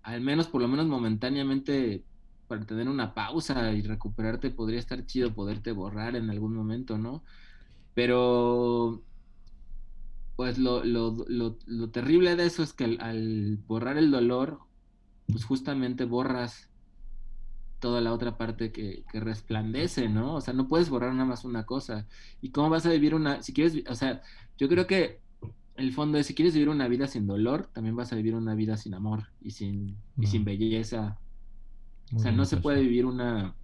[0.03, 2.03] al menos, por lo menos momentáneamente,
[2.49, 7.22] para tener una pausa y recuperarte, podría estar chido poderte borrar en algún momento, ¿no?
[7.92, 9.03] Pero
[10.34, 14.61] pues lo, lo, lo, lo terrible de eso es que al, al borrar el dolor,
[15.26, 16.70] pues justamente borras
[17.80, 20.36] toda la otra parte que, que resplandece, ¿no?
[20.36, 22.07] O sea, no puedes borrar nada más una cosa.
[22.40, 24.22] ¿Y cómo vas a vivir una, si quieres, o sea,
[24.59, 25.20] yo creo que
[25.76, 28.54] el fondo es, si quieres vivir una vida sin dolor, también vas a vivir una
[28.54, 31.20] vida sin amor y sin, y sin belleza.
[32.11, 33.57] Muy O sea, no se puede vivir una...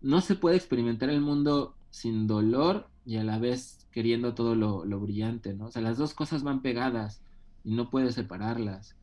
[0.00, 4.84] No se puede experimentar el mundo sin dolor y a la vez queriendo todo lo,
[4.84, 5.66] lo brillante, ¿no?
[5.66, 7.22] O sea, las dos cosas van pegadas
[7.64, 8.96] y no puedes separarlas.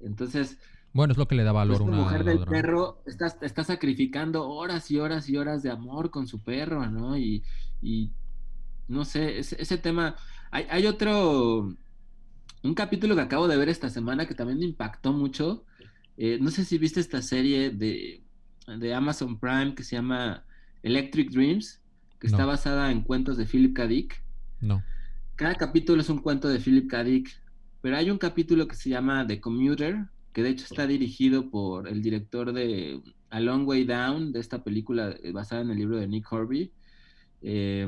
[0.00, 0.58] Entonces,
[0.92, 2.48] Bueno, es lo que le da valor una a mujer la del otra.
[2.48, 7.16] perro está, está sacrificando horas y horas y horas de amor con su perro, ¿no?
[7.18, 7.44] Y,
[7.80, 8.12] y
[8.88, 10.16] no sé, ese, ese tema...
[10.50, 11.74] Hay, hay otro...
[12.62, 15.64] Un capítulo que acabo de ver esta semana que también me impactó mucho.
[16.16, 18.24] Eh, no sé si viste esta serie de,
[18.66, 20.44] de Amazon Prime que se llama
[20.82, 21.80] Electric Dreams,
[22.18, 23.86] que está basada en cuentos de Philip K.
[23.86, 24.24] Dick.
[24.60, 24.82] No.
[25.36, 27.04] Cada capítulo es un cuento de Philip K.
[27.04, 27.30] Dick,
[27.82, 31.86] pero hay un capítulo que se llama The Commuter, que de hecho está dirigido por
[31.86, 36.08] el director de A Long Way Down, de esta película basada en el libro de
[36.08, 36.72] Nick Horby.
[37.42, 37.86] Eh,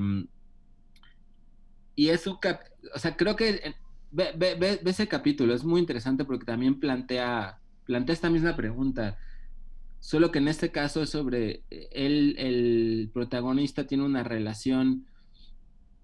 [1.99, 2.61] y es un cap
[2.95, 3.75] o sea, creo que eh,
[4.11, 9.19] ve, ve- ve- ese capítulo, es muy interesante porque también plantea, plantea esta misma pregunta.
[10.01, 15.07] Solo que en este caso es sobre eh, él, el protagonista tiene una relación,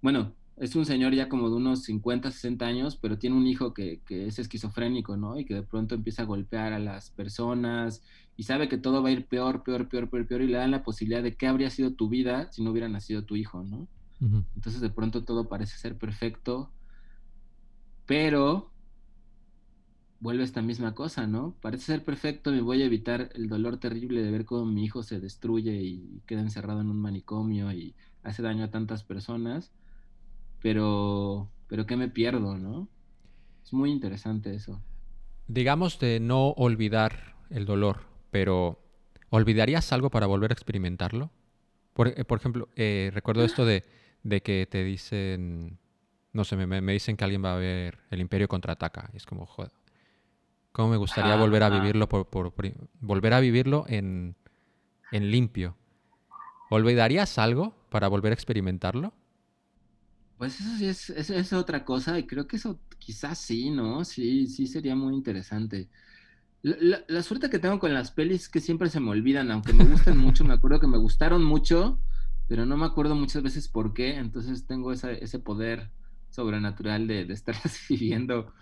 [0.03, 3.75] bueno, es un señor ya como de unos 50, 60 años, pero tiene un hijo
[3.75, 5.39] que, que es esquizofrénico, ¿no?
[5.39, 8.03] Y que de pronto empieza a golpear a las personas
[8.37, 10.71] y sabe que todo va a ir peor, peor, peor, peor, peor, y le dan
[10.71, 13.89] la posibilidad de qué habría sido tu vida si no hubiera nacido tu hijo, ¿no?
[14.21, 16.71] Entonces de pronto todo parece ser perfecto,
[18.07, 18.71] pero
[20.21, 21.55] vuelve esta misma cosa, ¿no?
[21.61, 25.03] Parece ser perfecto, me voy a evitar el dolor terrible de ver cómo mi hijo
[25.03, 29.71] se destruye y queda encerrado en un manicomio y hace daño a tantas personas,
[30.63, 32.89] pero, pero ¿qué me pierdo, no?
[33.63, 34.81] Es muy interesante eso.
[35.47, 38.79] Digamos de no olvidar el dolor, pero
[39.29, 41.31] ¿olvidarías algo para volver a experimentarlo?
[41.93, 43.85] Por, eh, por ejemplo, eh, recuerdo esto de,
[44.25, 45.79] de que te dicen,
[46.35, 49.11] no sé, me, me- dicen que alguien va a ver El Imperio contraataca.
[49.15, 49.73] Y es como, joder,
[50.73, 54.37] ¿cómo me gustaría volver a vivirlo, por, por- por- volver a vivirlo en,
[55.11, 55.77] en limpio?
[56.69, 59.15] ¿Olvidarías algo para volver a experimentarlo?
[60.37, 64.05] Pues eso sí es, eso es otra cosa y creo que eso quizás sí, ¿no?
[64.05, 65.91] Sí, sí sería muy interesante.
[66.63, 69.51] La, la- la suerte que tengo con las pelis es que siempre se me olvidan,
[69.53, 72.03] aunque me gustan mucho, me acuerdo que me gustaron mucho,
[72.49, 75.93] pero no me acuerdo muchas veces por qué, entonces tengo esa- ese poder
[76.31, 78.53] sobrenatural de, de estarlas viviendo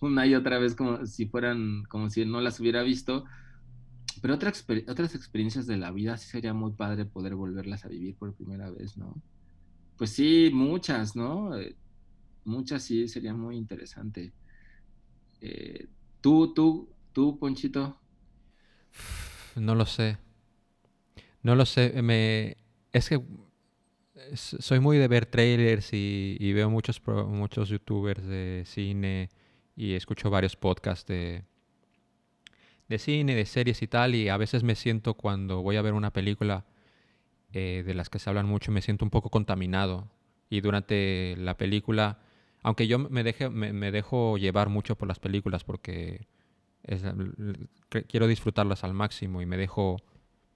[0.00, 3.24] una y otra vez como si fueran, como si no las hubiera visto.
[4.22, 7.88] Pero otra exper- otras experiencias de la vida sí sería muy padre poder volverlas a
[7.88, 9.22] vivir por primera vez, ¿no?
[9.96, 11.56] Pues sí, muchas, ¿no?
[11.58, 11.78] Eh,
[12.44, 14.34] muchas sí, sería muy interesante.
[15.40, 15.88] Eh,
[16.20, 18.00] tú, tú, tú, Ponchito.
[19.56, 20.18] No lo sé.
[21.42, 22.00] No lo sé.
[22.02, 22.56] Me...
[22.92, 23.20] Es que
[24.34, 29.30] soy muy de ver trailers y, veo muchos, muchos youtubers de cine
[29.76, 31.44] y escucho varios podcasts de,
[32.88, 34.14] de cine, de series y tal.
[34.14, 36.64] Y a veces me siento cuando voy a ver una película
[37.52, 40.08] eh, de las que se hablan mucho, me siento un poco contaminado.
[40.48, 42.18] Y durante la película,
[42.62, 46.26] aunque yo me, deje, me, dejo llevar mucho por las películas porque
[48.08, 49.96] quiero disfrutarlas al máximo y me dejo,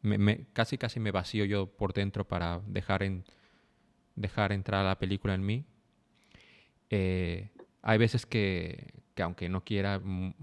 [0.06, 3.24] me, me- casi casi me vacío yo por dentro para dejar, en,
[4.16, 5.66] dejar entrar la película en mí.
[6.90, 7.50] Eh,
[7.82, 10.34] hay veces que, que aunque no quiera, mm,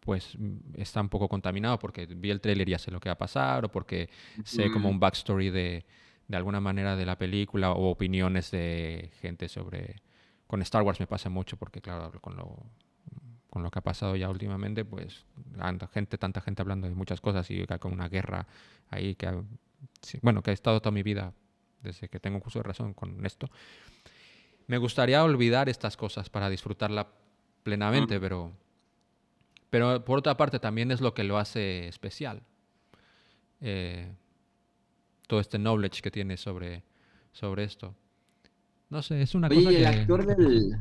[0.00, 3.08] pues mm, está un poco contaminado porque vi el tráiler y ya sé lo que
[3.08, 4.10] va a pasar o porque
[4.44, 5.84] sé como un backstory de,
[6.28, 10.02] de alguna manera de la película o opiniones de gente sobre...
[10.46, 12.56] Con Star Wars me pasa mucho porque, claro, con lo,
[13.58, 15.24] con lo que ha pasado ya últimamente, pues
[15.56, 18.46] tanta gente, tanta gente hablando de muchas cosas y con una guerra
[18.88, 19.42] ahí que, ha-
[20.22, 21.32] bueno, que ha estado toda mi vida
[21.82, 23.50] desde que tengo curso de razón con esto.
[24.68, 27.08] Me gustaría olvidar estas cosas para disfrutarla
[27.64, 28.52] plenamente, pero,
[29.70, 32.42] pero por otra parte también es lo que lo hace especial.
[33.60, 34.08] Eh,
[35.26, 36.84] todo este knowledge que tiene sobre,
[37.32, 37.92] sobre esto.
[38.88, 39.88] No sé, es una Oye, cosa y el que...
[39.88, 40.76] actor del,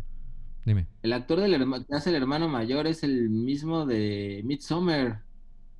[0.67, 0.85] Dime.
[1.01, 5.23] el actor del herma- que hace el hermano mayor es el mismo de Midsommar.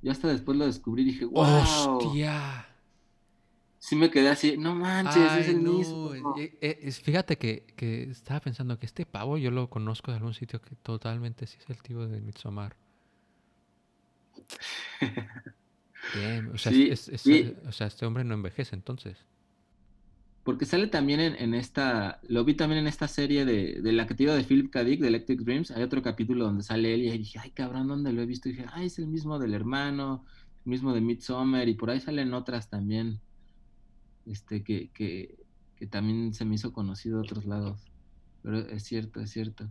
[0.00, 1.44] Yo hasta después lo descubrí y dije, wow.
[1.98, 2.66] ¡Hostia!
[3.78, 6.14] Sí me quedé así, no manches, Ay, es el no, mismo.
[6.38, 10.16] eh, eh, es- fíjate que, que estaba pensando que este pavo yo lo conozco de
[10.16, 12.74] algún sitio que totalmente sí es el tío de Midsommar.
[16.14, 17.54] Damn, o sea, Sí, es- es- sí.
[17.66, 19.18] o sea, este hombre no envejece entonces.
[20.48, 24.06] Porque sale también en, en esta, lo vi también en esta serie de, de la
[24.06, 24.82] que te digo de Philip K.
[24.82, 25.70] Dick, de Electric Dreams.
[25.72, 28.48] Hay otro capítulo donde sale él y ahí dije, ay cabrón, ¿dónde lo he visto?
[28.48, 30.24] Y dije, ay, es el mismo del hermano,
[30.64, 33.20] el mismo de Midsommar, y por ahí salen otras también,
[34.24, 35.36] este, que, que,
[35.76, 37.82] que también se me hizo conocido de otros lados.
[38.42, 39.68] Pero es cierto, es cierto.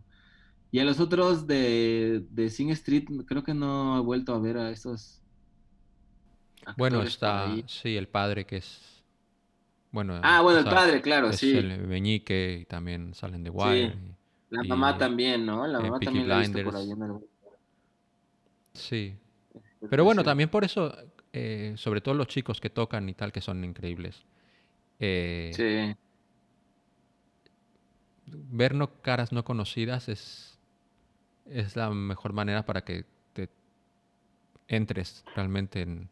[0.72, 4.58] Y a los otros de, de Sing Street, creo que no he vuelto a ver
[4.60, 5.24] a esos.
[6.78, 8.97] Bueno, está, sí, el padre que es,
[9.92, 11.56] bueno, Ah, bueno, el padre, claro, es sí.
[11.58, 13.86] el meñique y también salen de Wire.
[13.96, 14.16] y-
[14.50, 15.68] La y, mamá también, ¿no?
[15.68, 17.26] La eh, mamá también la he visto por ahí en algún-
[18.74, 19.16] Sí,
[19.80, 20.26] Creo Pero bueno, sí.
[20.26, 20.96] también por eso,
[21.34, 24.24] eh, sobre todo los chicos que tocan y tal, que son increíbles.
[25.00, 25.96] Eh, Sí,
[28.26, 30.58] Ver no, caras no conocidas es,
[31.46, 33.50] es la mejor manera para que te
[34.68, 36.10] entres realmente en,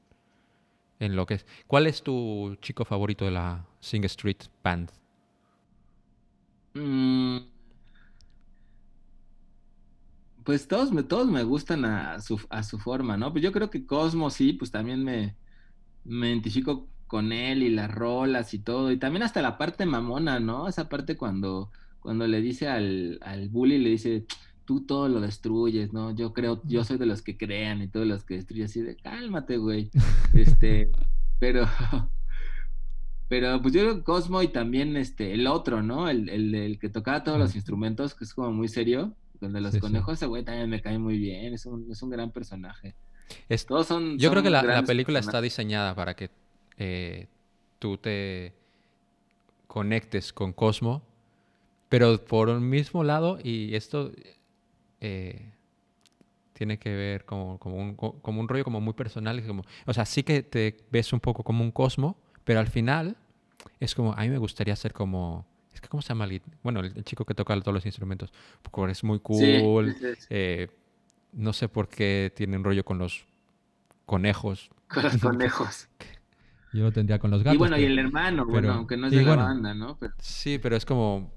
[1.00, 1.46] en lo que es.
[1.68, 4.91] ¿Cuál es tu chico favorito de la Sing Street Band?
[6.74, 7.38] Mm.
[10.43, 13.32] Pues todos me, todos me gustan a su, a su forma, ¿no?
[13.32, 15.36] Pues yo creo que Cosmo sí, pues también me,
[16.04, 18.91] me identifico con él y las rolas y todo.
[18.91, 20.68] Y también hasta la parte mamona, ¿no?
[20.68, 24.26] Esa parte cuando, cuando le dice al, al bully, le dice,
[24.66, 26.11] tú todo lo destruyes, ¿no?
[26.16, 28.95] Yo creo, yo soy de los que crean y todos los que destruyen, así de,
[28.97, 29.89] cálmate, güey.
[30.34, 30.89] Este,
[31.39, 31.66] pero,
[33.28, 36.09] pero pues yo creo que Cosmo y también este, el otro, ¿no?
[36.09, 39.61] El, el, el que tocaba todos los instrumentos, que es como muy serio, el de
[39.61, 42.32] los Sí, conejos, ese güey también me cae muy bien, es un, es un gran
[42.32, 42.95] personaje.
[43.49, 44.18] Es- Todos son.
[44.20, 46.30] yo creo que la, la película está diseñada para que
[46.78, 47.28] eh,
[47.80, 48.53] tú te
[49.68, 51.01] conectes con Cosmo,
[51.89, 54.11] pero por un mismo lado, y esto
[55.06, 55.51] eh,
[56.53, 59.93] tiene que ver como, como, un, co- como un rollo como muy personal, como, o
[59.93, 63.18] sea, sí que te ves un poco como un Cosmo, pero al final
[63.80, 66.28] es como, a mí me gustaría ser como, es que, ¿cómo se llama?
[66.64, 68.32] Bueno, el, el chico que toca todos los instrumentos,
[68.62, 70.28] porque es muy cool, sí, sí.
[70.30, 70.68] eh,
[71.34, 73.26] no sé por qué tiene un rollo con los
[74.06, 74.70] conejos.
[74.88, 75.89] Con los conejos.
[76.72, 77.56] Yo lo tendría con los gatos.
[77.56, 79.43] y bueno, y el hermano, pero- bueno, aunque no es de la bueno.
[79.43, 79.97] banda, ¿no?
[79.97, 81.32] Pero, Sí, pero es como...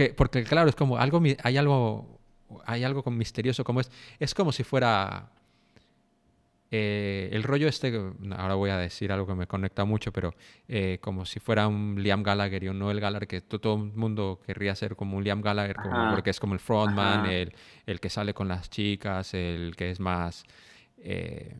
[0.00, 2.18] Que, porque claro, es como algo, hay algo,
[2.64, 5.28] hay algo misterioso, como es, es como si fuera
[6.70, 7.92] eh, el rollo este,
[8.36, 10.34] ahora voy a decir algo que me conecta mucho, pero
[10.68, 13.92] eh, como si fuera un Liam Gallagher y un Noel Gallagher, que to- todo el
[13.92, 17.52] mundo querría ser como un Liam Gallagher, como- porque es como el frontman, el,
[17.86, 20.44] el que sale con las chicas, el que es más
[20.98, 21.56] eh,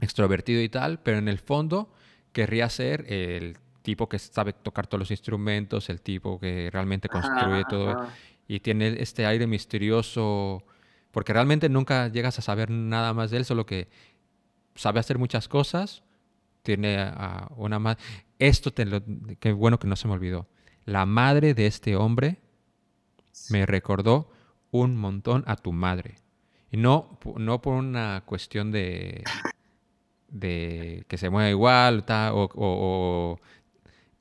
[0.00, 1.92] extrovertido y tal, pero en el fondo
[2.32, 7.60] querría ser el tipo que sabe tocar todos los instrumentos, el tipo que realmente construye
[7.60, 8.14] Ajá, todo ajá.
[8.48, 10.62] y tiene este aire misterioso,
[11.10, 13.88] porque realmente nunca llegas a saber nada más de él, solo que
[14.74, 16.02] sabe hacer muchas cosas,
[16.62, 18.00] tiene a una madre...
[18.38, 19.00] Esto, te lo...
[19.40, 20.46] qué bueno que no se me olvidó.
[20.84, 22.38] La madre de este hombre
[23.50, 24.30] me recordó
[24.70, 26.16] un montón a tu madre.
[26.70, 29.22] Y no, no por una cuestión de,
[30.28, 33.40] de que se mueva igual ta, o, o- o-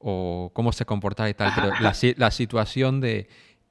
[0.03, 3.27] o cómo se comporta y tal, pero la, la situación de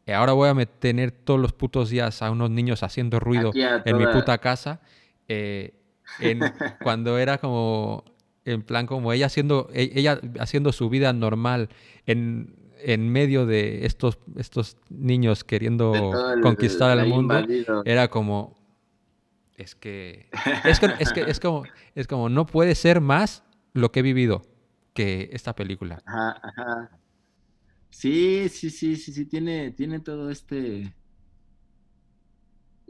[0.06, 3.62] eh, ahora voy a tener todos los putos días a unos niños haciendo ruido Aquí
[3.62, 4.80] a en mi toda- puta casa,
[5.28, 5.74] eh,
[6.20, 6.40] en-
[6.82, 8.04] cuando era como,
[8.44, 11.68] en plan como ella haciendo, e- ella haciendo su vida normal
[12.06, 17.82] en, en medio de estos, estos niños queriendo el- conquistar el mundo, invadido.
[17.84, 18.56] era como,
[19.56, 20.28] es que,
[20.64, 21.64] es que, es que, es como,
[21.94, 23.42] es como, no puede ser más
[23.74, 24.42] lo que he vivido
[24.94, 26.02] que esta película.
[26.06, 27.00] Ajá, ajá.
[27.90, 30.94] Sí, sí, sí, sí, sí, tiene, tiene todo este.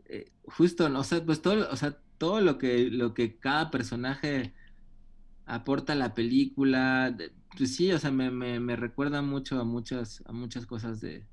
[0.06, 4.54] eh, justo, o sea, pues todo, o sea, todo lo que, lo que cada personaje
[5.46, 7.16] aporta a la película,
[7.56, 11.26] pues sí, o sea, me, me, me recuerda mucho a muchas, a muchas cosas de.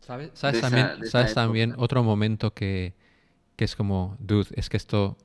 [0.00, 2.94] ¿Sabes, ¿Sabes de esa- también, esa sabes también otro momento que,
[3.56, 5.16] que es como, dude, es que esto,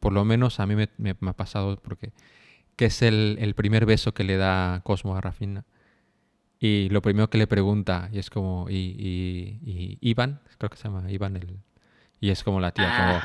[0.00, 2.12] por lo menos a mí me- me ha pasado porque,
[2.76, 5.64] que es el, el primer beso que le da Cosmo a Rafina.
[6.58, 10.76] Y lo primero que le pregunta, y es como, y, y, y Iván, creo que
[10.76, 11.58] se llama Iván, el,
[12.20, 13.16] y es como la tía, como,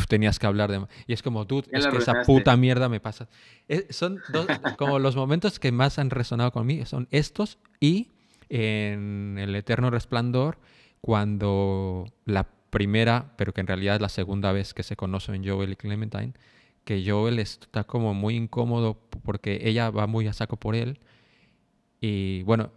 [0.00, 0.84] "Uf, tenías que hablar de...
[1.06, 3.28] Y es como, Ya es que esa puta mierda me pasa.
[3.68, 4.46] Eh, son dos,
[4.76, 8.08] como los momentos que más han resonado conmigo, son estos y
[8.48, 10.58] en El Eterno Resplandor,
[11.00, 15.70] cuando la primera, pero que en realidad es la segunda vez que se conocen Joel
[15.72, 16.32] y Clementine,
[16.90, 20.98] que Joel está como muy incómodo porque ella va muy a saco por él.
[22.00, 22.72] Y bueno,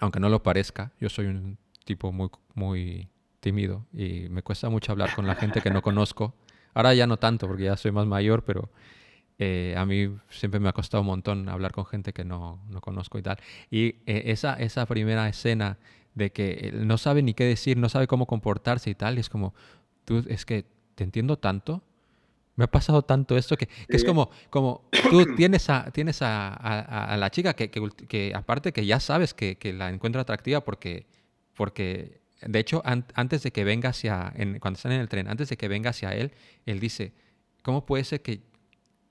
[0.00, 3.08] aunque no lo parezca, yo soy un tipo muy, muy
[3.38, 6.34] tímido y me cuesta mucho hablar con la gente que no conozco.
[6.74, 8.68] Ahora ya no tanto porque ya soy más mayor, pero
[9.38, 12.80] eh, a mí siempre me ha costado un montón hablar con gente que no, no
[12.80, 13.36] conozco y tal.
[13.70, 15.78] Y eh, esa, esa primera escena
[16.16, 19.20] de que él no sabe ni qué decir, no sabe cómo comportarse y tal, y
[19.20, 19.54] es como,
[20.04, 21.84] tú, es que te entiendo tanto.
[22.56, 26.48] Me ha pasado tanto esto que, que es como, como tú tienes a, tienes a,
[26.48, 31.06] a- a la chica que, que, aparte que ya sabes que, la encuentra atractiva porque,
[31.54, 35.28] porque de hecho an- antes de que venga hacia, en- cuando están en el tren,
[35.28, 36.32] antes de que venga hacia él,
[36.66, 37.12] él dice,
[37.62, 38.40] ¿cómo puede ser que,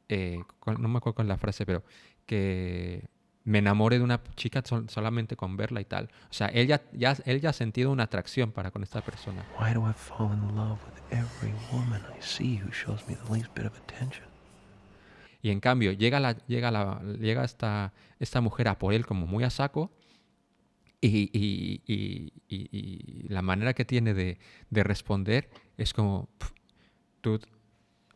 [0.08, 0.40] eh,
[0.80, 1.84] no me acuerdo con la frase, pero
[2.26, 3.04] que
[3.46, 6.10] me enamore de una chica sol- solamente con verla y tal?
[6.30, 9.44] O sea, él ya, ya, él ya ha sentido una atracción para con esta persona.
[9.60, 13.34] Why do I fall in love with every woman I see who shows me the
[13.34, 14.26] least bit of attention?
[15.42, 19.28] Y en cambio, llega, la, llega, la, llega esta, esta mujer a por él como
[19.28, 19.92] muy a saco
[21.02, 24.40] y, y- y- y- la manera que tiene de,
[24.70, 26.54] de responder es como, "Pf,
[27.22, 27.46] dude,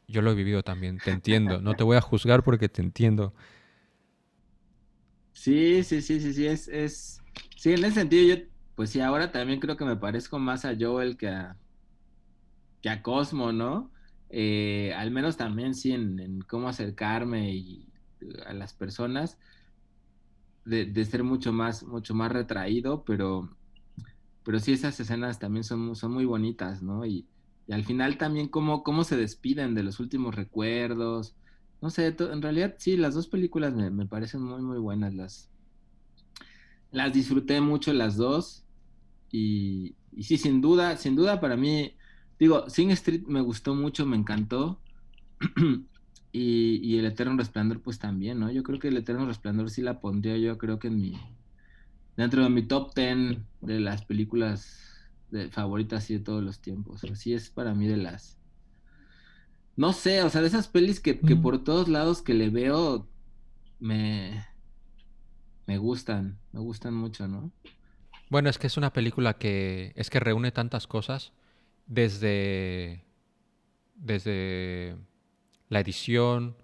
[0.07, 1.59] yo lo he vivido también, te entiendo.
[1.61, 3.33] No te voy a juzgar porque te entiendo.
[5.37, 7.21] Sí, sí, sí, sí, sí, es, es,
[7.55, 8.43] sí, en ese sentido yo,
[8.75, 11.55] pues sí, ahora también creo que me parezco más a Joel que a,
[12.81, 13.91] que a Cosmo, ¿no?
[14.29, 17.87] Eh, al menos también sí en, cómo acercarme y,
[18.47, 19.37] a las personas,
[20.65, 23.55] de, de, ser mucho más, mucho más retraído, pero,
[24.43, 27.05] pero sí esas escenas también son, son muy bonitas, ¿no?
[27.05, 27.27] Y,
[27.67, 31.35] y al final también cómo, cómo se despiden de los últimos recuerdos,
[31.81, 35.13] no sé, en realidad sí, las dos películas me, me, parecen muy, muy buenas.
[35.13, 35.49] Las,
[36.91, 38.63] las disfruté mucho las dos.
[39.31, 41.93] Y, sí, sin duda, sin duda para mí,
[42.39, 44.79] digo, Sing Street me gustó mucho, me encantó.
[46.31, 48.51] y, y, El Eterno Resplandor, pues también, ¿no?
[48.51, 51.13] Yo creo que El Eterno Resplandor sí la pondría yo creo que en mi,
[52.15, 54.81] dentro de mi top ten de las películas
[55.29, 57.03] de, favoritas de todos los tiempos.
[57.03, 58.37] Así es para mí de las
[59.77, 63.07] no sé, o sea, de esas pelis que, que, por todos lados que le veo
[63.79, 64.45] me,
[65.67, 67.51] me gustan, me gustan mucho, ¿no?
[68.29, 71.31] Bueno, es que es una película que es que reúne tantas cosas
[71.85, 73.05] desde
[73.95, 74.97] desde
[75.69, 76.57] la edición,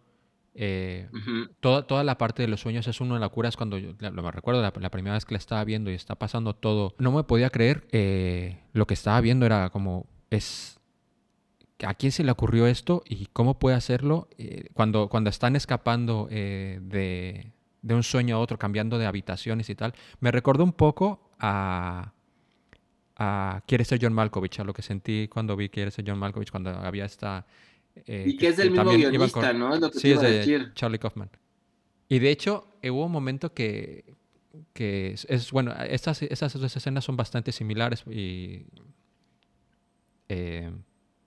[0.56, 1.56] eh, uh -huh.
[1.60, 3.50] toda, toda la parte de los sueños es una locura.
[3.50, 5.96] Es cuando yo lo me recuerdo la, la, primera vez que la estaba viendo y
[5.96, 6.96] está pasando todo.
[6.98, 10.80] No me podía creer eh, lo que estaba viendo era como es
[11.86, 14.28] ¿A quién se le ocurrió esto y cómo puede hacerlo?
[14.38, 19.70] Eh, cuando, cuando están escapando eh, de, de, un sueño a otro, cambiando de habitaciones
[19.70, 22.14] y tal, me recordó un poco a,
[23.18, 26.52] a Quiere ser John Malkovich, a lo que sentí cuando vi Quiere ser John Malkovich,
[26.52, 27.46] cuando había esta...
[28.08, 29.60] Eh, y que es del mismo guionista, con...
[29.60, 29.74] ¿no?
[29.76, 30.72] Es lo que sí, es de decir.
[30.74, 31.30] Charlie Kaufman.
[32.10, 34.16] Y de hecho, hubo un momento que,
[34.74, 38.66] que es, es, bueno, estas, estas dos escenas son bastante similares y...
[40.30, 40.72] Eh,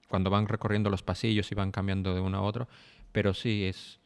[0.09, 2.69] cuando van recorriendo los pasillos y van cambiando de uno a otro,
[3.13, 4.01] pero sí es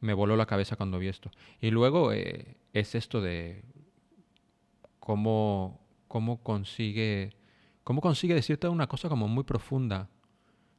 [0.00, 1.30] me voló la cabeza cuando vi esto.
[1.60, 3.64] Y luego eh, es esto de
[4.98, 7.32] cómo cómo consigue
[7.84, 10.08] cómo consigue decirte una cosa como muy profunda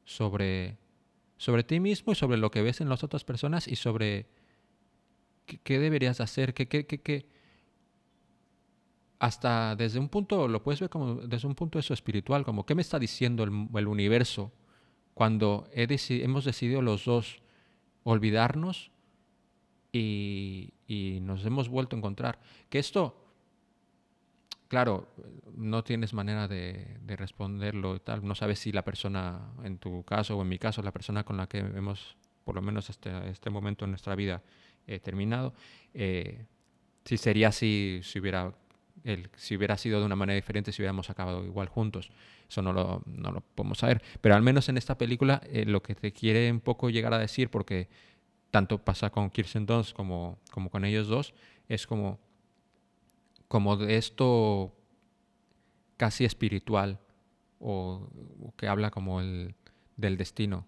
[0.06, 0.78] sobre
[1.38, 4.28] sobre ti mismo y sobre lo que ves en las otras personas y sobre
[5.46, 7.37] qué, qué deberías hacer, qué, qué, qué, qué
[9.20, 12.76] hasta desde un punto, lo puedes ver como desde un punto eso espiritual, como qué
[12.76, 14.52] me está diciendo el, el universo
[15.18, 17.42] cuando he deci hemos decidido los dos
[18.04, 18.92] olvidarnos
[19.92, 22.40] y, y, nos hemos vuelto a encontrar.
[22.70, 23.16] Que esto,
[24.68, 25.08] claro,
[25.56, 30.04] no tienes manera de, de, responderlo y tal, no sabes si la persona, en tu
[30.04, 33.10] caso o en mi caso, la persona con la que hemos, por lo menos este,
[33.28, 34.44] este momento en nuestra vida,
[34.86, 35.56] eh, terminado,
[35.96, 36.46] eh,
[37.06, 38.54] si sería así, si hubiera
[39.36, 42.12] si hubiera sido de una manera diferente, si hubiéramos acabado igual juntos.
[42.50, 44.02] Eso no lo, no lo podemos saber.
[44.22, 47.20] Pero al menos en esta película eh, lo que te quiere un poco llegar a
[47.20, 47.90] decir, porque
[48.52, 51.34] tanto pasa con Kirsten Dunst como, como con ellos dos,
[51.68, 52.20] es como,
[53.48, 54.74] como de esto
[55.98, 57.00] casi espiritual
[57.60, 58.08] o,
[58.56, 59.56] que habla como el,
[59.96, 60.66] del destino.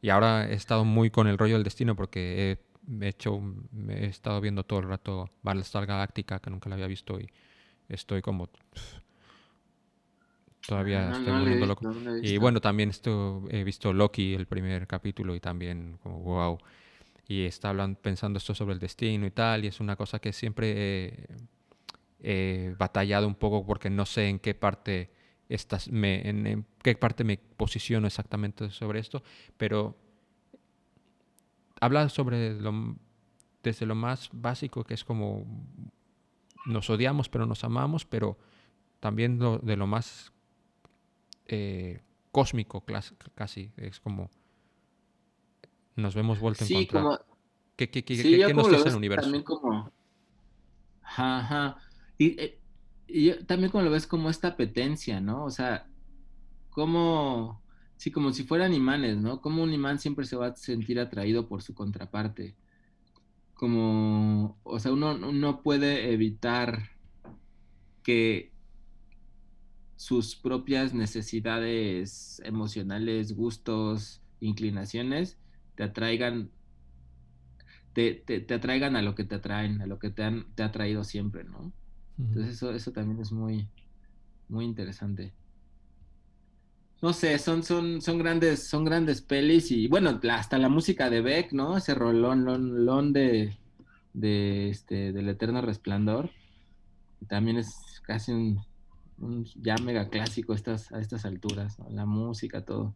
[0.00, 2.58] Y ahora he estado muy con el rollo del destino porque
[3.00, 3.40] he, hecho,
[3.88, 7.28] he estado viendo todo el rato Battlestar Galactica, que nunca la había visto, y
[7.94, 8.48] estoy como
[10.66, 11.82] todavía No, estoy no visto, loco.
[11.82, 16.58] no Y bueno, también esto, he visto Loki, el primer capítulo, y también como wow.
[17.28, 20.32] Y está hablando, pensando esto sobre el destino y tal, y es una cosa que
[20.32, 21.26] siempre he,
[22.20, 25.10] he batallado un poco porque no sé en qué parte
[25.48, 29.22] estás, me, en, en qué parte me posiciono exactamente sobre esto,
[29.56, 29.96] pero
[31.80, 32.96] habla sobre lo,
[33.62, 35.44] desde lo más básico que es como
[36.64, 38.38] nos odiamos pero nos amamos, pero
[39.00, 40.32] también lo, de lo más
[41.46, 42.84] eh, cósmico
[43.34, 44.30] casi, es como
[45.96, 47.02] nos vemos vuelto a Sí, encontrar.
[47.02, 47.18] como,
[47.76, 49.22] ¿Qué, qué, qué, sí, nos dice el universo?
[49.22, 49.92] también como,
[51.02, 51.76] ajá, ajá.
[52.18, 52.60] Y, eh,
[53.06, 55.44] y yo también como lo ves como esta apetencia, ¿no?
[55.44, 55.90] O sea,
[56.70, 57.64] como,
[57.96, 59.40] sí, como si fueran imanes, ¿no?
[59.40, 62.56] Como un imán siempre se va a sentir atraído por su contraparte.
[63.62, 66.90] Como, o sea, uno no puede evitar
[68.02, 68.50] que
[69.94, 75.38] sus propias necesidades emocionales, gustos, inclinaciones,
[75.76, 76.50] te atraigan,
[77.92, 80.64] te, te, te atraigan a lo que te atraen, a lo que te han te
[80.64, 81.72] ha traído siempre, ¿no?
[82.18, 83.70] Entonces eso, eso también es muy,
[84.48, 85.36] muy interesante.
[87.02, 91.20] No sé, son, son, son grandes, son grandes pelis y bueno, hasta la música de
[91.20, 91.76] Beck, ¿no?
[91.76, 92.44] Ese rolón,
[92.84, 93.58] lon, de,
[94.12, 96.30] de este, del Eterno Resplandor.
[97.28, 98.64] También es casi un,
[99.18, 101.90] un ya mega clásico estas, a estas alturas, ¿no?
[101.90, 102.94] La música, todo.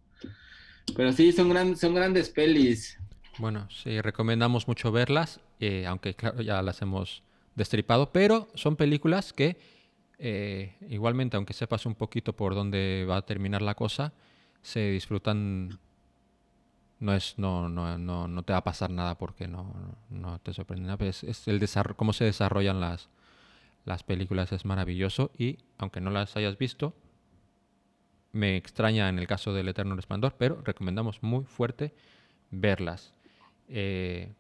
[0.97, 3.01] Pero sí, son, gran, son grandes pelis.
[3.39, 7.25] Bueno, sí, recomendamos mucho verlas, eh, aunque claro, ya las hemos
[7.57, 9.57] destripado, pero son películas que
[10.19, 14.13] eh, igualmente, aunque sepas un poquito por dónde va a terminar la cosa,
[14.63, 15.79] se disfrutan.
[16.99, 20.55] No es, no, no, no, no te va a pasar nada porque no, no te
[20.55, 21.05] sorprende nada.
[21.05, 21.63] Es, es el
[21.95, 23.11] cómo se desarrollan las,
[23.85, 26.95] las películas es maravilloso y aunque no las hayas visto,
[28.33, 31.95] me extraña en el caso del Eterno Resplandor, pero recomendamos muy fuerte
[32.51, 33.15] verlas.
[33.69, 34.33] Eh,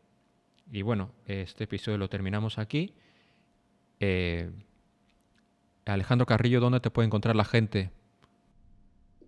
[0.70, 2.94] y bueno, este episodio lo terminamos aquí.
[4.00, 4.50] Eh,
[5.86, 7.90] Alejandro Carrillo, ¿dónde te puede encontrar la gente?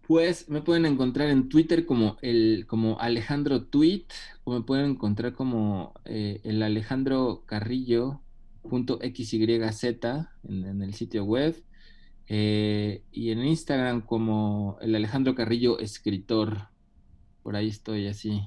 [0.06, 4.06] Pues me pueden encontrar en Twitter como el como Alejandro Tweet
[4.44, 8.20] o me pueden encontrar como eh, el Alejandro Carrillo
[8.68, 11.62] punto XYZ en, en el sitio web
[12.28, 16.68] eh, y en Instagram como el Alejandro Carrillo escritor.
[17.42, 18.42] Por ahí estoy así.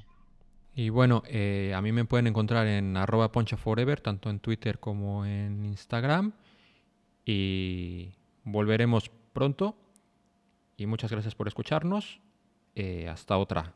[0.75, 5.25] Y bueno, eh, a mí me pueden encontrar en arroba ponchaforever, tanto en Twitter como
[5.25, 6.33] en Instagram.
[7.25, 8.13] Y
[8.43, 9.75] volveremos pronto.
[10.77, 12.19] Y muchas gracias por escucharnos.
[12.75, 13.73] Eh, hasta otra.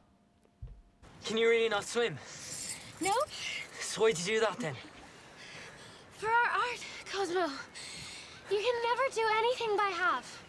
[1.27, 2.17] Can you really not swim?
[3.01, 3.13] No?
[3.79, 4.75] So why'd you do that then?
[6.17, 6.81] For our art,
[7.11, 7.47] Cosmo.
[8.49, 10.43] You can never do anything by half.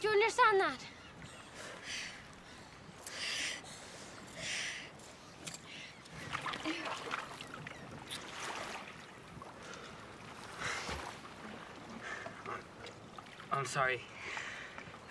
[0.00, 0.78] Do you understand that?
[13.54, 14.00] I'm sorry.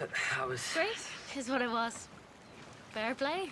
[0.01, 0.05] Uh,
[0.39, 0.61] I was.
[0.73, 2.09] Great, is what it was.
[2.91, 3.49] Fair play.